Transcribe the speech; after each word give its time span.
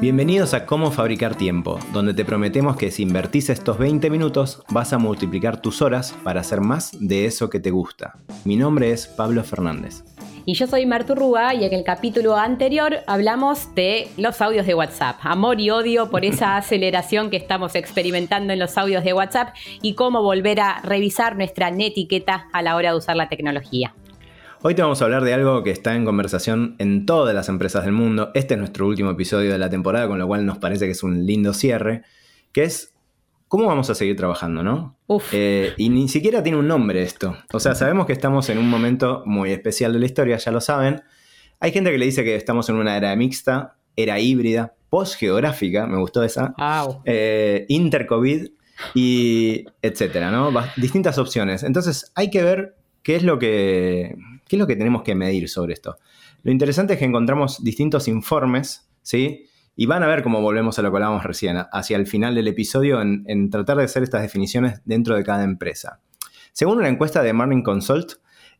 Bienvenidos 0.00 0.54
a 0.54 0.64
Cómo 0.64 0.90
Fabricar 0.90 1.34
Tiempo, 1.34 1.78
donde 1.92 2.14
te 2.14 2.24
prometemos 2.24 2.78
que 2.78 2.90
si 2.90 3.02
invertís 3.02 3.50
estos 3.50 3.76
20 3.76 4.08
minutos 4.08 4.62
vas 4.70 4.94
a 4.94 4.98
multiplicar 4.98 5.60
tus 5.60 5.82
horas 5.82 6.16
para 6.24 6.40
hacer 6.40 6.62
más 6.62 6.92
de 6.98 7.26
eso 7.26 7.50
que 7.50 7.60
te 7.60 7.70
gusta. 7.70 8.14
Mi 8.46 8.56
nombre 8.56 8.92
es 8.92 9.06
Pablo 9.06 9.44
Fernández. 9.44 10.02
Y 10.46 10.54
yo 10.54 10.66
soy 10.66 10.86
Martu 10.86 11.14
Rúa 11.14 11.52
y 11.54 11.64
en 11.64 11.74
el 11.74 11.84
capítulo 11.84 12.34
anterior 12.36 13.00
hablamos 13.06 13.74
de 13.74 14.08
los 14.16 14.40
audios 14.40 14.64
de 14.64 14.74
WhatsApp, 14.74 15.18
amor 15.20 15.60
y 15.60 15.68
odio 15.68 16.08
por 16.08 16.24
esa 16.24 16.56
aceleración 16.56 17.28
que 17.28 17.36
estamos 17.36 17.74
experimentando 17.74 18.54
en 18.54 18.58
los 18.58 18.78
audios 18.78 19.04
de 19.04 19.12
WhatsApp 19.12 19.54
y 19.82 19.96
cómo 19.96 20.22
volver 20.22 20.60
a 20.60 20.80
revisar 20.80 21.36
nuestra 21.36 21.70
netiqueta 21.70 22.48
a 22.54 22.62
la 22.62 22.74
hora 22.74 22.92
de 22.92 22.96
usar 22.96 23.16
la 23.16 23.28
tecnología. 23.28 23.94
Hoy 24.62 24.74
te 24.74 24.82
vamos 24.82 25.00
a 25.00 25.06
hablar 25.06 25.24
de 25.24 25.32
algo 25.32 25.62
que 25.62 25.70
está 25.70 25.96
en 25.96 26.04
conversación 26.04 26.74
en 26.76 27.06
todas 27.06 27.34
las 27.34 27.48
empresas 27.48 27.82
del 27.82 27.94
mundo. 27.94 28.30
Este 28.34 28.54
es 28.54 28.60
nuestro 28.60 28.86
último 28.86 29.10
episodio 29.10 29.50
de 29.50 29.56
la 29.56 29.70
temporada, 29.70 30.06
con 30.06 30.18
lo 30.18 30.26
cual 30.26 30.44
nos 30.44 30.58
parece 30.58 30.84
que 30.84 30.90
es 30.90 31.02
un 31.02 31.24
lindo 31.24 31.54
cierre, 31.54 32.02
que 32.52 32.64
es 32.64 32.92
cómo 33.48 33.64
vamos 33.64 33.88
a 33.88 33.94
seguir 33.94 34.16
trabajando, 34.16 34.62
¿no? 34.62 34.98
Eh, 35.32 35.72
y 35.78 35.88
ni 35.88 36.10
siquiera 36.10 36.42
tiene 36.42 36.58
un 36.58 36.68
nombre 36.68 37.00
esto. 37.00 37.38
O 37.54 37.58
sea, 37.58 37.74
sabemos 37.74 38.04
que 38.04 38.12
estamos 38.12 38.50
en 38.50 38.58
un 38.58 38.68
momento 38.68 39.22
muy 39.24 39.50
especial 39.50 39.94
de 39.94 39.98
la 39.98 40.04
historia, 40.04 40.36
ya 40.36 40.50
lo 40.50 40.60
saben. 40.60 41.00
Hay 41.58 41.72
gente 41.72 41.90
que 41.90 41.96
le 41.96 42.04
dice 42.04 42.22
que 42.22 42.34
estamos 42.34 42.68
en 42.68 42.76
una 42.76 42.98
era 42.98 43.16
mixta, 43.16 43.76
era 43.96 44.18
híbrida, 44.18 44.74
post-geográfica, 44.90 45.86
me 45.86 45.96
gustó 45.96 46.22
esa, 46.22 46.54
wow. 46.58 47.00
Eh, 47.06 47.64
inter-COVID 47.68 48.48
y 48.92 49.64
etcétera, 49.80 50.30
¿no? 50.30 50.52
Distintas 50.76 51.16
opciones. 51.16 51.62
Entonces 51.62 52.12
hay 52.14 52.28
que 52.28 52.42
ver 52.42 52.76
qué 53.02 53.16
es 53.16 53.22
lo 53.22 53.38
que 53.38 54.16
¿Qué 54.50 54.56
es 54.56 54.60
lo 54.60 54.66
que 54.66 54.74
tenemos 54.74 55.02
que 55.04 55.14
medir 55.14 55.48
sobre 55.48 55.74
esto? 55.74 55.98
Lo 56.42 56.50
interesante 56.50 56.94
es 56.94 56.98
que 56.98 57.04
encontramos 57.04 57.62
distintos 57.62 58.08
informes, 58.08 58.90
¿sí? 59.00 59.46
Y 59.76 59.86
van 59.86 60.02
a 60.02 60.08
ver 60.08 60.24
cómo 60.24 60.42
volvemos 60.42 60.76
a 60.76 60.82
lo 60.82 60.90
que 60.90 60.96
hablábamos 60.96 61.22
recién, 61.22 61.56
hacia 61.70 61.96
el 61.96 62.08
final 62.08 62.34
del 62.34 62.48
episodio, 62.48 63.00
en, 63.00 63.48
tratar 63.50 63.76
de 63.76 63.84
hacer 63.84 64.02
estas 64.02 64.22
definiciones 64.22 64.82
dentro 64.84 65.14
de 65.14 65.22
cada 65.22 65.44
empresa. 65.44 66.00
Según 66.52 66.78
una 66.78 66.88
encuesta 66.88 67.22
de 67.22 67.32
Marning 67.32 67.62
Consult, 67.62 68.14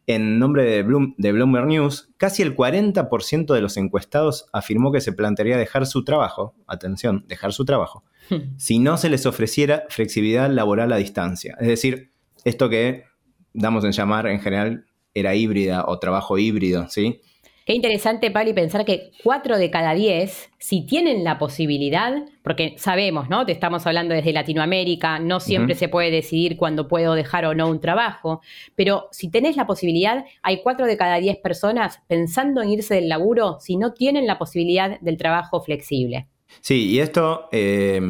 en 0.06 0.38
nombre 0.38 0.62
de, 0.62 0.86
de 1.18 1.32
Bloomberg 1.32 1.66
News, 1.66 2.12
casi 2.18 2.42
el 2.42 2.54
40% 2.54 3.52
de 3.52 3.60
los 3.60 3.76
encuestados 3.76 4.46
afirmó 4.52 4.92
que 4.92 5.00
se 5.00 5.12
plantearía 5.12 5.56
dejar 5.56 5.86
su 5.86 6.04
trabajo, 6.04 6.54
atención, 6.68 7.24
dejar 7.26 7.52
su 7.52 7.64
trabajo, 7.64 8.04
hmm. 8.30 8.58
si 8.58 8.78
no 8.78 8.96
se 8.96 9.10
les 9.10 9.26
ofreciera 9.26 9.86
flexibilidad 9.88 10.48
laboral 10.48 10.92
a 10.92 10.98
distancia. 10.98 11.56
Es 11.58 11.66
decir, 11.66 12.12
esto 12.44 12.68
que 12.68 13.06
damos 13.52 13.84
en 13.84 13.90
llamar 13.90 14.28
en 14.28 14.38
general 14.38 14.86
era 15.20 15.34
híbrida 15.34 15.84
o 15.86 15.98
trabajo 15.98 16.38
híbrido, 16.38 16.88
¿sí? 16.88 17.20
Qué 17.70 17.74
interesante, 17.76 18.32
Pablo, 18.32 18.52
pensar 18.52 18.84
que 18.84 19.12
cuatro 19.22 19.56
de 19.56 19.70
cada 19.70 19.94
diez, 19.94 20.50
si 20.58 20.84
tienen 20.84 21.22
la 21.22 21.38
posibilidad, 21.38 22.24
porque 22.42 22.74
sabemos, 22.78 23.28
¿no? 23.28 23.46
Te 23.46 23.52
estamos 23.52 23.86
hablando 23.86 24.12
desde 24.12 24.32
Latinoamérica, 24.32 25.20
no 25.20 25.38
siempre 25.38 25.76
se 25.76 25.88
puede 25.88 26.10
decidir 26.10 26.56
cuándo 26.56 26.88
puedo 26.88 27.14
dejar 27.14 27.44
o 27.44 27.54
no 27.54 27.68
un 27.68 27.78
trabajo, 27.78 28.40
pero 28.74 29.06
si 29.12 29.30
tenés 29.30 29.56
la 29.56 29.68
posibilidad, 29.68 30.24
hay 30.42 30.62
cuatro 30.62 30.86
de 30.86 30.96
cada 30.96 31.18
diez 31.18 31.36
personas 31.36 32.00
pensando 32.08 32.60
en 32.60 32.70
irse 32.70 32.96
del 32.96 33.08
laburo 33.08 33.58
si 33.60 33.76
no 33.76 33.92
tienen 33.92 34.26
la 34.26 34.36
posibilidad 34.36 34.98
del 35.00 35.16
trabajo 35.16 35.60
flexible. 35.60 36.26
Sí, 36.60 36.88
y 36.88 36.98
esto 36.98 37.48
eh, 37.52 38.00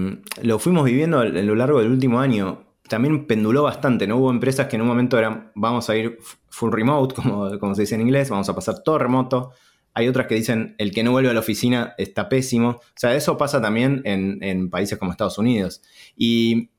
lo 0.41 0.59
fuimos 0.59 0.87
viviendo 0.87 1.19
a 1.19 1.27
lo 1.27 1.55
largo 1.55 1.81
del 1.81 1.91
último 1.91 2.21
año 2.21 2.70
también 2.91 3.29
penduló 3.29 3.63
bastante, 3.63 4.09
¿no? 4.09 4.17
Hubo 4.17 4.31
empresas 4.31 4.67
que 4.67 4.75
en 4.75 4.83
un 4.83 4.89
momento 4.89 5.17
eran, 5.17 5.53
vamos 5.55 5.89
a 5.89 5.97
ir 5.97 6.19
full 6.49 6.73
remote, 6.73 7.15
como, 7.23 7.57
como 7.61 7.75
se 7.77 7.83
dice 7.83 7.95
en 7.95 8.01
inglés, 8.01 8.31
vamos 8.31 8.49
a 8.49 8.55
pasar 8.55 8.83
todo 8.83 8.99
remoto. 8.99 9.53
Hay 9.95 10.09
otras 10.09 10.27
que 10.27 10.35
dicen, 10.35 10.75
el 10.77 10.91
que 10.91 11.05
no 11.05 11.13
vuelve 11.13 11.31
a 11.31 11.33
la 11.33 11.39
oficina 11.39 11.95
está 11.99 12.29
pésimo. 12.29 12.69
O 12.69 12.83
sea, 12.97 13.15
eso 13.15 13.39
pasa 13.39 13.63
también 13.63 14.03
en, 14.05 14.71
países 14.71 14.99
como 14.99 15.13
Estados 15.13 15.39
Unidos. 15.39 15.83
Y 16.17 16.71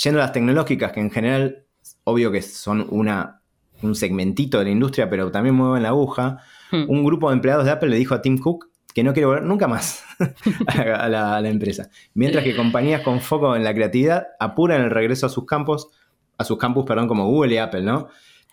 yendo 0.00 0.20
a 0.20 0.22
las 0.22 0.32
tecnológicas, 0.32 0.92
que 0.92 1.00
en 1.00 1.10
general, 1.10 1.64
obvio 2.04 2.30
que 2.30 2.42
son 2.42 2.86
una, 2.90 3.42
un 3.82 3.96
segmentito 3.96 4.60
de 4.60 4.66
la 4.66 4.70
industria, 4.70 5.10
pero 5.10 5.32
también 5.32 5.56
mueven 5.56 5.82
la 5.82 5.88
aguja, 5.88 6.38
hmm. 6.70 6.88
un 6.88 7.04
grupo 7.04 7.28
de 7.28 7.34
empleados 7.34 7.64
de 7.64 7.72
Apple 7.72 7.90
le 7.90 7.96
dijo 7.96 8.14
a 8.14 8.22
Tim 8.22 8.38
Cook 8.38 8.68
que 8.96 9.04
no 9.04 9.12
quiere 9.12 9.26
volver 9.26 9.42
nunca 9.42 9.68
más 9.68 10.02
a, 10.68 11.06
la, 11.06 11.48
empresa. 11.50 11.90
Mientras 12.14 12.42
que 12.42 12.56
compañías 12.56 13.02
con 13.02 13.20
foco 13.20 13.54
en 13.54 13.62
la 13.62 13.74
creatividad 13.74 14.28
apuran 14.40 14.80
el 14.80 14.90
regreso 14.90 15.26
a 15.26 15.28
sus 15.28 15.44
campos, 15.44 15.90
a 16.38 16.44
sus 16.44 16.56
campus, 16.56 16.86
perdón, 16.86 17.06
como 17.06 17.26
Google 17.26 17.52
y 17.52 17.58
Apple, 17.58 17.82
¿no? 17.82 18.08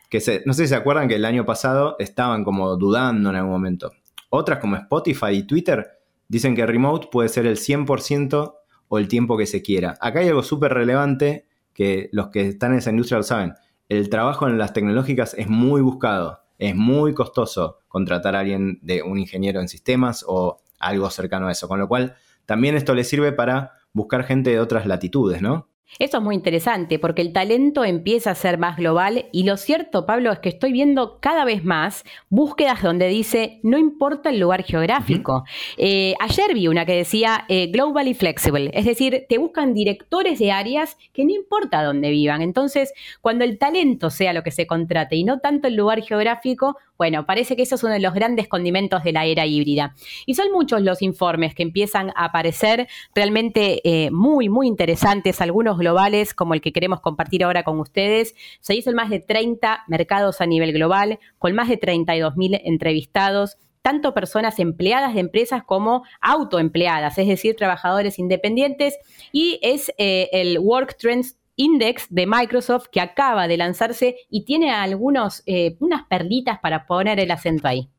Que 0.09 0.20
no 0.46 0.54
sé 0.54 0.64
si 0.64 0.68
se 0.68 0.76
acuerdan 0.76 1.08
que 1.08 1.16
el 1.16 1.24
año 1.24 1.46
pasado 1.46 1.96
estaban 1.98 2.44
como 2.44 2.76
dudando 2.76 3.30
en 3.30 3.38
algún 3.38 3.54
momento. 3.54 3.94
Otras 4.31 4.59
como 4.59 4.76
Spotify 4.76 5.30
y 5.31 5.44
Twitter 5.44 5.88
dicen 6.28 6.58
que 6.58 6.66
remote 6.66 7.08
puede 7.10 7.30
ser 7.30 7.46
el 7.46 7.56
100% 7.56 8.54
o 8.90 8.98
el 8.98 9.08
tiempo 9.08 9.38
que 9.38 9.46
se 9.46 9.62
quiera. 9.62 9.98
Acá 10.02 10.20
hay 10.20 10.28
algo 10.28 10.44
súper 10.44 10.74
relevante 10.74 11.48
que 11.74 12.10
los 12.12 12.28
que 12.28 12.50
están 12.50 12.74
en 12.74 12.80
esa 12.80 12.90
industria 12.90 13.16
lo 13.16 13.24
saben. 13.24 13.54
El 13.88 14.10
trabajo 14.10 14.46
en 14.50 14.58
las 14.58 14.74
tecnológicas 14.74 15.36
es 15.36 15.48
muy 15.48 15.80
buscado 15.80 16.43
es 16.58 16.75
muy 16.75 17.14
costoso 17.14 17.80
contratar 17.88 18.36
a 18.36 18.40
alguien 18.40 18.80
de 18.81 19.02
un 19.02 19.19
ingeniero 19.19 19.59
en 19.59 19.68
sistemas 19.68 20.24
o 20.28 20.58
algo 20.80 21.09
cercano 21.09 21.47
a 21.47 21.52
eso. 21.52 21.68
Con 21.68 21.80
lo 21.80 21.88
cual, 21.88 22.16
también 22.46 22.75
esto 22.75 22.94
le 22.94 23.03
sirve 23.03 23.31
para 23.31 23.74
buscar 23.94 24.24
gente 24.24 24.50
de 24.50 24.59
otras 24.59 24.86
latitudes, 24.86 25.42
¿no? 25.42 25.68
Eso 26.00 26.18
es 26.18 26.24
muy 26.24 26.36
interesante 26.36 27.00
porque 27.00 27.22
el 27.22 27.34
talento 27.34 27.84
empieza 27.84 28.31
a 28.31 28.36
ser 28.36 28.58
más 28.58 28.78
global 28.78 29.26
y 29.31 29.44
lo 29.44 29.58
cierto, 29.58 30.06
Pablo, 30.06 30.31
es 30.31 30.40
que 30.40 30.50
estoy 30.50 30.72
viendo 30.72 31.20
cada 31.20 31.46
vez 31.46 31.64
más 31.64 32.04
búsquedas 32.30 32.81
donde 32.81 33.08
dice 33.08 33.59
no 33.64 33.78
importa 33.78 34.30
el 34.30 34.40
lugar 34.40 34.64
geográfico. 34.64 35.44
Eh, 35.78 36.16
ayer 36.20 36.54
vi 36.54 36.68
una 36.68 36.86
que 36.86 36.96
decía 36.96 37.46
eh, 37.48 37.68
globally 37.68 38.14
flexible, 38.14 38.72
es 38.74 38.86
decir, 38.86 39.26
te 39.28 39.38
buscan 39.38 39.74
directores 39.74 40.40
de 40.40 40.52
áreas 40.52 40.98
que 41.14 41.26
no 41.26 41.31
importa 41.31 41.84
dónde 41.84 42.10
vivan. 42.10 42.42
Entonces, 42.42 42.94
cuando 43.22 43.44
el 43.44 43.58
talento 43.58 44.10
sea 44.10 44.34
lo 44.34 44.44
que 44.44 44.52
se 44.52 44.68
contrate 44.68 45.16
y 45.16 45.24
no 45.24 45.40
tanto 45.40 45.68
el 45.68 45.75
lugar 45.75 46.02
geográfico, 46.02 46.78
bueno, 46.98 47.26
parece 47.26 47.56
que 47.56 47.64
eso 47.64 47.76
es 47.76 47.84
uno 47.84 47.94
de 47.94 48.00
los 48.00 48.14
grandes 48.14 48.48
condimentos 48.48 49.04
de 49.04 49.12
la 49.12 49.26
era 49.26 49.46
híbrida. 49.46 49.96
Y 50.26 50.36
son 50.36 50.52
muchos 50.52 50.81
los 50.81 51.02
informes 51.02 51.56
que 51.56 51.64
empiezan 51.64 52.12
a 52.16 52.26
aparecer 52.26 52.88
realmente 53.16 53.81
eh, 53.84 54.12
muy, 54.12 54.50
muy 54.50 54.68
interesantes, 54.68 55.42
algunos 55.42 55.78
globales 55.78 56.34
como 56.34 56.54
el 56.54 56.62
que 56.62 56.72
queremos 56.72 57.02
compartir 57.02 57.44
ahora 57.44 57.64
con 57.64 57.80
ustedes. 57.80 58.36
Se 58.59 58.76
hizo 58.76 58.90
en 58.90 58.96
más 58.96 59.09
de 59.09 59.20
30 59.20 59.84
mercados 59.88 60.42
a 60.42 60.46
nivel 60.46 60.72
global, 60.72 61.20
con 61.40 61.54
más 61.56 61.70
de 61.70 61.78
32 61.78 62.38
mil 62.38 62.59
entrevistados 62.64 63.58
tanto 63.81 64.14
personas 64.14 64.60
empleadas 64.60 65.14
de 65.14 65.20
empresas 65.20 65.62
como 65.64 66.04
autoempleadas, 66.22 67.18
es 67.18 67.28
decir, 67.28 67.58
trabajadores 67.58 68.18
independientes, 68.18 68.98
y 69.34 69.60
es 69.62 69.92
eh, 69.98 70.30
el 70.31 70.58
Work 70.58 70.96
Trends 70.98 71.38
Index 71.56 72.08
de 72.09 72.25
Microsoft 72.28 72.88
que 72.91 73.02
acaba 73.02 73.47
de 73.47 73.58
lanzarse 73.58 74.16
y 74.30 74.46
tiene 74.46 74.72
algunos, 74.72 75.44
eh, 75.46 75.78
unas 75.80 76.08
perlitas 76.08 76.59
para 76.59 76.86
poner 76.86 77.19
el 77.19 77.31
acento 77.31 77.68
ahí. 77.68 77.90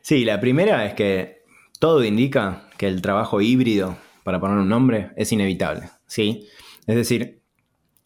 Sí, 0.00 0.24
la 0.24 0.40
primera 0.40 0.86
es 0.86 0.94
que 0.94 1.42
todo 1.78 2.04
indica 2.04 2.68
que 2.78 2.86
el 2.86 3.02
trabajo 3.02 3.40
híbrido, 3.40 3.96
para 4.24 4.40
poner 4.40 4.58
un 4.58 4.68
nombre, 4.68 5.10
es 5.16 5.32
inevitable. 5.32 5.90
¿sí? 6.06 6.46
Es 6.86 6.96
decir, 6.96 7.42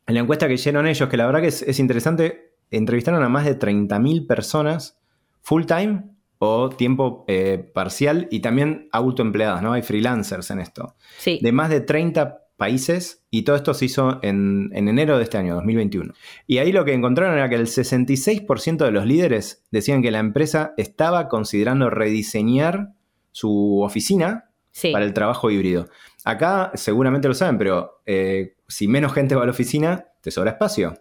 en 0.07 0.15
la 0.15 0.21
encuesta 0.21 0.49
que 0.49 0.55
hicieron 0.55 0.87
ellos, 0.87 1.09
que 1.09 1.17
la 1.17 1.27
verdad 1.27 1.41
que 1.41 1.49
es, 1.49 1.79
interesante, 1.79 2.55
entrevistaron 2.71 3.23
a 3.23 3.29
más 3.29 3.45
de 3.45 3.59
30.000 3.59 4.27
personas 4.27 4.99
full 5.43 5.65
time 5.65 6.05
o 6.39 6.71
tiempo 6.71 7.25
eh, 7.29 7.71
parcial 7.73 8.29
y 8.31 8.41
también 8.41 8.89
autoempleadas, 8.93 9.63
¿no? 9.63 9.73
Hay 9.73 9.83
freelancers 9.83 10.51
en 10.51 10.61
esto. 10.61 10.97
Sí. 11.19 11.39
De 11.43 11.53
más 11.53 11.71
de 11.71 11.81
30 11.81 12.44
países 12.57 13.25
y 13.31 13.43
todo 13.43 13.57
esto 13.57 13.75
se 13.75 13.87
hizo 13.87 14.21
en, 14.23 14.71
enero 14.75 15.19
de 15.19 15.25
este 15.25 15.39
año, 15.39 15.55
2021. 15.57 16.13
Y 16.47 16.59
ahí 16.59 16.73
lo 16.73 16.85
que 16.85 16.93
encontraron 16.93 17.37
era 17.37 17.49
que 17.49 17.57
el 17.57 17.67
66% 17.67 18.85
de 18.85 18.91
los 18.91 19.07
líderes 19.07 19.65
decían 19.71 20.03
que 20.03 20.11
la 20.11 20.21
empresa 20.21 20.73
estaba 20.77 21.29
considerando 21.29 21.91
rediseñar 21.91 22.93
su 23.33 23.83
oficina 23.83 24.51
para 24.93 25.05
el 25.05 25.13
trabajo 25.13 25.51
híbrido. 25.51 25.89
Acá 26.25 26.73
seguramente 26.75 27.29
lo 27.29 27.35
saben, 27.35 27.59
pero 27.59 28.03
eh, 28.07 28.55
si 28.69 28.89
menos 28.89 29.13
gente 29.13 29.35
va 29.35 29.43
a 29.43 29.47
la 29.47 29.53
oficina, 29.53 30.07
te 30.21 30.31
sobra 30.31 30.53
espacio. 30.53 30.95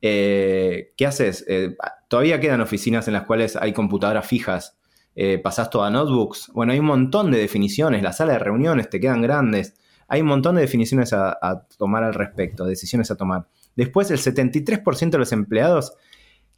Eh, 0.00 0.92
¿Qué 0.96 1.06
haces? 1.06 1.44
Eh, 1.48 1.76
todavía 2.08 2.40
quedan 2.40 2.60
oficinas 2.60 3.06
en 3.06 3.14
las 3.14 3.24
cuales 3.24 3.56
hay 3.56 3.72
computadoras 3.72 4.26
fijas. 4.26 4.78
pasás 5.42 5.70
todo 5.70 5.84
a 5.84 5.90
notebooks. 5.90 6.50
Bueno, 6.54 6.72
hay 6.72 6.80
un 6.80 6.86
montón 6.86 7.30
de 7.30 7.38
definiciones. 7.38 8.02
Las 8.02 8.16
salas 8.16 8.38
de 8.38 8.44
reuniones 8.44 8.90
te 8.90 8.98
quedan 8.98 9.22
grandes. 9.22 9.74
Hay 10.08 10.20
un 10.20 10.26
montón 10.26 10.54
de 10.56 10.62
definiciones 10.62 11.12
a, 11.12 11.66
tomar 11.78 12.04
al 12.04 12.14
respecto, 12.14 12.64
decisiones 12.64 13.10
a 13.10 13.16
tomar. 13.16 13.46
Después, 13.76 14.10
el 14.10 14.18
73% 14.18 15.10
de 15.10 15.18
los 15.18 15.32
empleados 15.32 15.94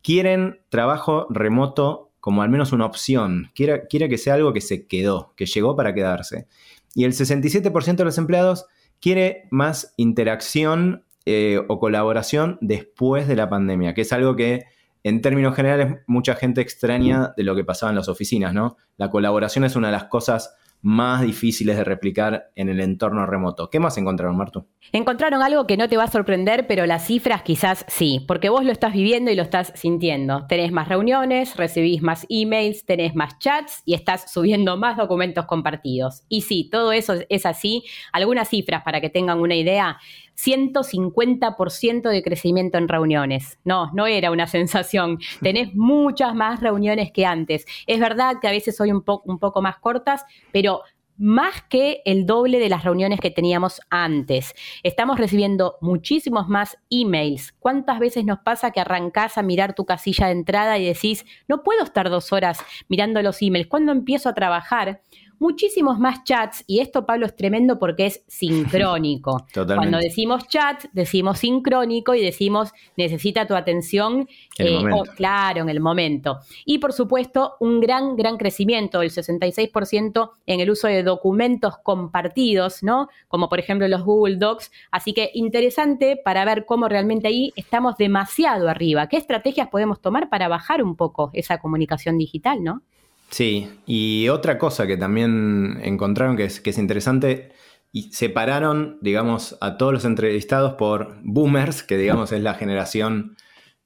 quieren 0.03 0.61
trabajo 0.69 1.27
remoto 1.31 2.13
como 2.21 2.43
al 2.43 2.49
menos 2.49 2.73
una 2.73 2.87
opción, 2.87 3.53
quiere, 3.55 3.87
que 3.89 4.19
sea 4.19 4.35
algo 4.35 4.53
que 4.53 4.61
se 4.61 4.87
quedó, 4.89 5.33
que 5.37 5.47
llegó 5.47 5.77
para 5.77 5.95
quedarse. 5.95 6.49
Y 6.93 7.05
el 7.05 7.13
67% 7.13 7.95
de 7.95 8.05
los 8.05 8.19
empleados 8.19 8.67
quiere 9.01 9.47
más 9.53 9.95
interacción 9.97 11.05
eh, 11.25 11.61
o 11.69 11.79
colaboración 11.79 12.59
después 12.61 13.29
de 13.29 13.37
la 13.37 13.49
pandemia, 13.49 13.95
que 13.95 14.01
es 14.01 14.13
algo 14.13 14.35
que 14.35 14.65
en 15.05 15.21
términos 15.21 15.55
generales 15.55 16.01
mucha 16.09 16.35
gente 16.35 16.61
extraña 16.61 17.33
de 17.37 17.45
lo 17.45 17.55
que 17.55 17.63
pasaba 17.63 17.91
en 17.91 17.97
las 17.97 18.09
oficinas, 18.09 18.53
¿no? 18.53 18.77
La 18.97 19.09
colaboración 19.09 19.65
es 19.65 19.77
una 19.77 19.87
de 19.87 19.93
las 19.93 20.07
cosas 20.07 20.57
más 20.87 21.23
difíciles 21.23 21.77
de 21.77 21.83
replicar 21.83 22.53
en 22.55 22.69
el 22.69 22.79
entorno 22.79 23.27
remoto. 23.27 23.71
¿Qué 23.71 23.81
más 23.81 23.99
encontraron, 23.99 24.37
Martu? 24.37 24.69
Encontraron 24.93 25.43
algo 25.43 25.67
que 25.67 25.77
no 25.77 25.89
te 25.89 25.97
va 25.97 26.05
a 26.05 26.11
sorprender, 26.11 26.69
pero 26.69 26.87
las 26.87 27.05
cifras 27.05 27.43
quizás 27.43 27.85
sí, 27.89 28.25
porque 28.29 28.51
vos 28.51 28.65
lo 28.65 28.71
estás 28.71 28.93
viviendo 28.93 29.33
y 29.33 29.35
lo 29.35 29.43
estás 29.43 29.73
sintiendo. 29.75 30.47
Tenés 30.47 30.71
más 30.71 30.87
reuniones, 30.87 31.57
recibís 31.57 32.03
más 32.03 32.25
emails, 32.29 32.87
tenés 32.87 33.17
más 33.17 33.37
chats 33.41 33.83
y 33.85 33.95
estás 33.95 34.31
subiendo 34.31 34.77
más 34.77 34.97
documentos 34.97 35.47
compartidos. 35.47 36.23
Y 36.29 36.43
sí, 36.43 36.69
todo 36.71 36.93
eso 36.93 37.15
es 37.31 37.47
así. 37.47 37.83
Algunas 38.13 38.49
cifras 38.49 38.85
para 38.85 39.01
que 39.01 39.11
tengan 39.11 39.41
una 39.41 39.57
idea. 39.57 39.99
150% 40.37 42.09
de 42.09 42.23
crecimiento 42.23 42.79
en 42.79 42.89
reuniones. 42.89 43.59
No, 43.65 43.91
no 43.95 44.07
era 44.07 44.31
una 44.31 44.47
sensación. 44.47 45.19
Tenés 45.41 45.75
muchas 45.75 46.35
más 46.35 46.61
reuniones 46.61 47.13
que 47.13 47.27
antes. 47.27 47.67
Es 47.87 48.01
verdad 48.01 48.37
que 48.41 48.49
a 48.49 48.53
veces 48.53 48.77
soy 48.77 48.93
un, 48.93 49.03
poco 49.03 49.63
más 49.63 49.79
cortas, 49.79 50.25
pero 50.53 50.83
más 51.19 51.63
que 51.63 52.03
el 52.05 52.27
doble 52.27 52.59
de 52.59 52.69
las 52.69 52.85
reuniones 52.85 53.21
que 53.21 53.31
teníamos 53.31 53.81
antes. 53.89 54.55
Estamos 54.83 55.19
recibiendo 55.19 55.77
muchísimos 55.81 56.49
más 56.49 56.77
emails. 56.91 57.53
¿Cuántas 57.59 57.99
veces 57.99 58.25
nos 58.25 58.41
pasa 58.41 58.71
que 58.71 58.81
arrancás 58.81 59.39
a 59.39 59.43
mirar 59.43 59.75
tu 59.75 59.87
casilla 59.87 60.27
de 60.27 60.33
entrada 60.33 60.79
y 60.79 60.85
decís, 60.85 61.25
no 61.49 61.63
puedo 61.63 61.85
estar 61.85 62.11
dos 62.11 62.33
horas 62.33 62.59
mirando 62.89 63.23
los 63.23 63.41
emails? 63.41 63.69
¿Cuándo 63.69 63.93
empiezo 63.93 64.29
a 64.29 64.35
trabajar? 64.35 65.01
Muchísimos 65.39 65.99
más 65.99 66.25
chats 66.25 66.65
y 66.67 66.81
esto, 66.81 67.07
Pablo, 67.07 67.27
es 67.27 67.37
tremendo 67.37 67.79
porque 67.79 68.07
es 68.07 68.25
sincrónico. 68.29 69.47
Cuando 69.53 69.99
decimos 69.99 70.49
chat, 70.49 70.85
decimos 70.93 71.39
sincrónico 71.39 72.15
y 72.15 72.23
decimos 72.23 72.73
necesita 72.97 73.47
tu 73.47 73.55
atención, 73.55 74.29
eh, 74.59 74.83
claro, 75.17 75.63
en 75.63 75.69
el 75.69 75.81
momento. 75.81 76.39
Y 76.65 76.79
por 76.79 76.93
supuesto, 76.93 77.55
un 77.61 77.81
gran, 77.81 78.17
gran 78.17 78.37
crecimiento, 78.37 79.03
el 79.03 79.11
66% 79.11 80.31
en 80.47 80.61
el 80.61 80.71
uso 80.71 80.89
de 80.89 81.03
documentos 81.03 81.75
compartidos, 81.83 82.83
¿no? 82.83 83.09
Como 83.29 83.49
por 83.49 83.59
ejemplo 83.59 83.87
los 83.89 84.03
Google 84.03 84.37
Docs. 84.37 84.71
Así 84.91 85.13
que 85.13 85.31
interesante 85.35 86.21
para 86.23 86.45
ver 86.45 86.65
cómo 86.65 86.89
realmente 86.89 87.29
ahí 87.29 87.53
estamos 87.57 87.97
demasiado 87.97 88.69
arriba. 88.69 89.09
¿Qué 89.09 89.17
estrategias 89.17 89.69
podemos 89.69 90.01
tomar 90.01 90.29
para 90.29 90.49
bajar 90.49 90.83
un 90.83 90.97
poco 90.97 91.31
esa 91.33 91.59
comunicación 91.59 92.19
digital, 92.19 92.63
¿no? 92.63 92.83
Sí, 93.31 93.69
y 93.87 94.29
otra 94.29 94.59
cosa 94.59 94.87
que 94.87 94.97
también 94.97 95.81
encontraron 95.83 96.37
que 96.37 96.45
es, 96.45 96.61
que 96.61 96.71
es 96.71 96.79
interesante, 96.79 97.53
y 97.93 98.13
separaron, 98.13 98.99
digamos, 99.01 99.57
a 99.61 99.79
todos 99.79 99.93
los 99.93 100.05
entrevistados 100.05 100.75
por 100.75 101.17
boomers, 101.23 101.83
que 101.83 101.97
digamos 101.97 102.33
es 102.33 102.43
la 102.43 102.55
generación, 102.55 103.37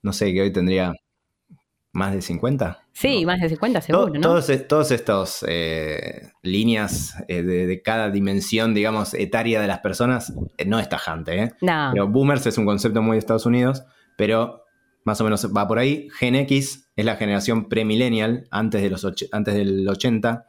no 0.02 0.12
sé, 0.12 0.32
que 0.32 0.42
hoy 0.42 0.52
tendría 0.52 0.94
más 1.92 2.12
de 2.12 2.22
50. 2.22 2.86
Sí, 2.92 3.24
más 3.24 3.40
de 3.40 3.48
50 3.48 3.80
seguro, 3.80 4.12
¿no? 4.14 4.20
Todos, 4.20 4.50
todos 4.68 4.90
estos 4.90 5.44
eh, 5.48 6.32
líneas 6.42 7.14
eh, 7.28 7.42
de, 7.42 7.82
cada 7.82 8.10
dimensión, 8.10 8.74
digamos, 8.74 9.14
etaria 9.14 9.60
de 9.60 9.66
las 9.66 9.80
personas, 9.80 10.32
eh, 10.58 10.64
no 10.66 10.78
es 10.78 10.88
tajante, 10.88 11.42
¿eh? 11.42 11.52
No. 11.60 11.90
Pero 11.92 12.08
boomers 12.08 12.46
es 12.46 12.58
un 12.58 12.66
concepto 12.66 13.02
muy 13.02 13.14
de 13.14 13.18
Estados 13.18 13.46
Unidos, 13.46 13.84
pero 14.16 14.64
más 15.04 15.20
o 15.20 15.24
menos 15.24 15.50
va 15.56 15.66
por 15.66 15.78
ahí. 15.78 16.08
Gen 16.18 16.34
X 16.34 16.89
es 17.00 17.06
la 17.06 17.16
generación 17.16 17.68
premillennial, 17.68 18.46
antes, 18.50 18.82
de 18.82 18.90
los 18.90 19.06
antes 19.32 19.54
del 19.54 19.88
80. 19.88 20.46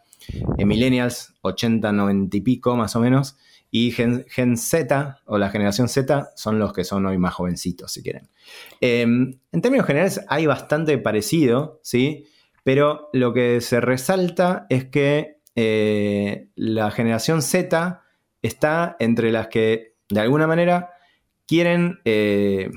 Eh, 0.57 0.65
millennials, 0.65 1.33
80, 1.41 1.91
90 1.91 2.37
y 2.37 2.41
pico 2.41 2.75
más 2.75 2.95
o 2.95 2.99
menos. 2.99 3.37
Y 3.71 3.91
Gen, 3.91 4.57
Z 4.57 5.19
o 5.25 5.37
la 5.37 5.49
generación 5.49 5.87
Z 5.87 6.31
son 6.35 6.59
los 6.59 6.73
que 6.73 6.83
son 6.83 7.05
hoy 7.05 7.17
más 7.17 7.33
jovencitos, 7.33 7.93
si 7.93 8.03
quieren. 8.03 8.27
Em, 8.81 9.39
en 9.51 9.61
términos 9.61 9.87
generales 9.87 10.21
hay 10.27 10.45
bastante 10.45 10.97
parecido, 10.97 11.79
¿sí? 11.81 12.25
Pero 12.63 13.09
lo 13.13 13.33
que 13.33 13.61
se 13.61 13.79
resalta 13.79 14.67
es 14.69 14.85
que 14.85 15.37
eh, 15.55 16.49
la 16.55 16.91
generación 16.91 17.41
Z 17.41 18.01
está 18.41 18.97
entre 18.99 19.31
las 19.31 19.47
que 19.47 19.95
de 20.09 20.19
alguna 20.19 20.47
manera 20.47 20.91
quieren 21.47 21.99
eh, 22.05 22.71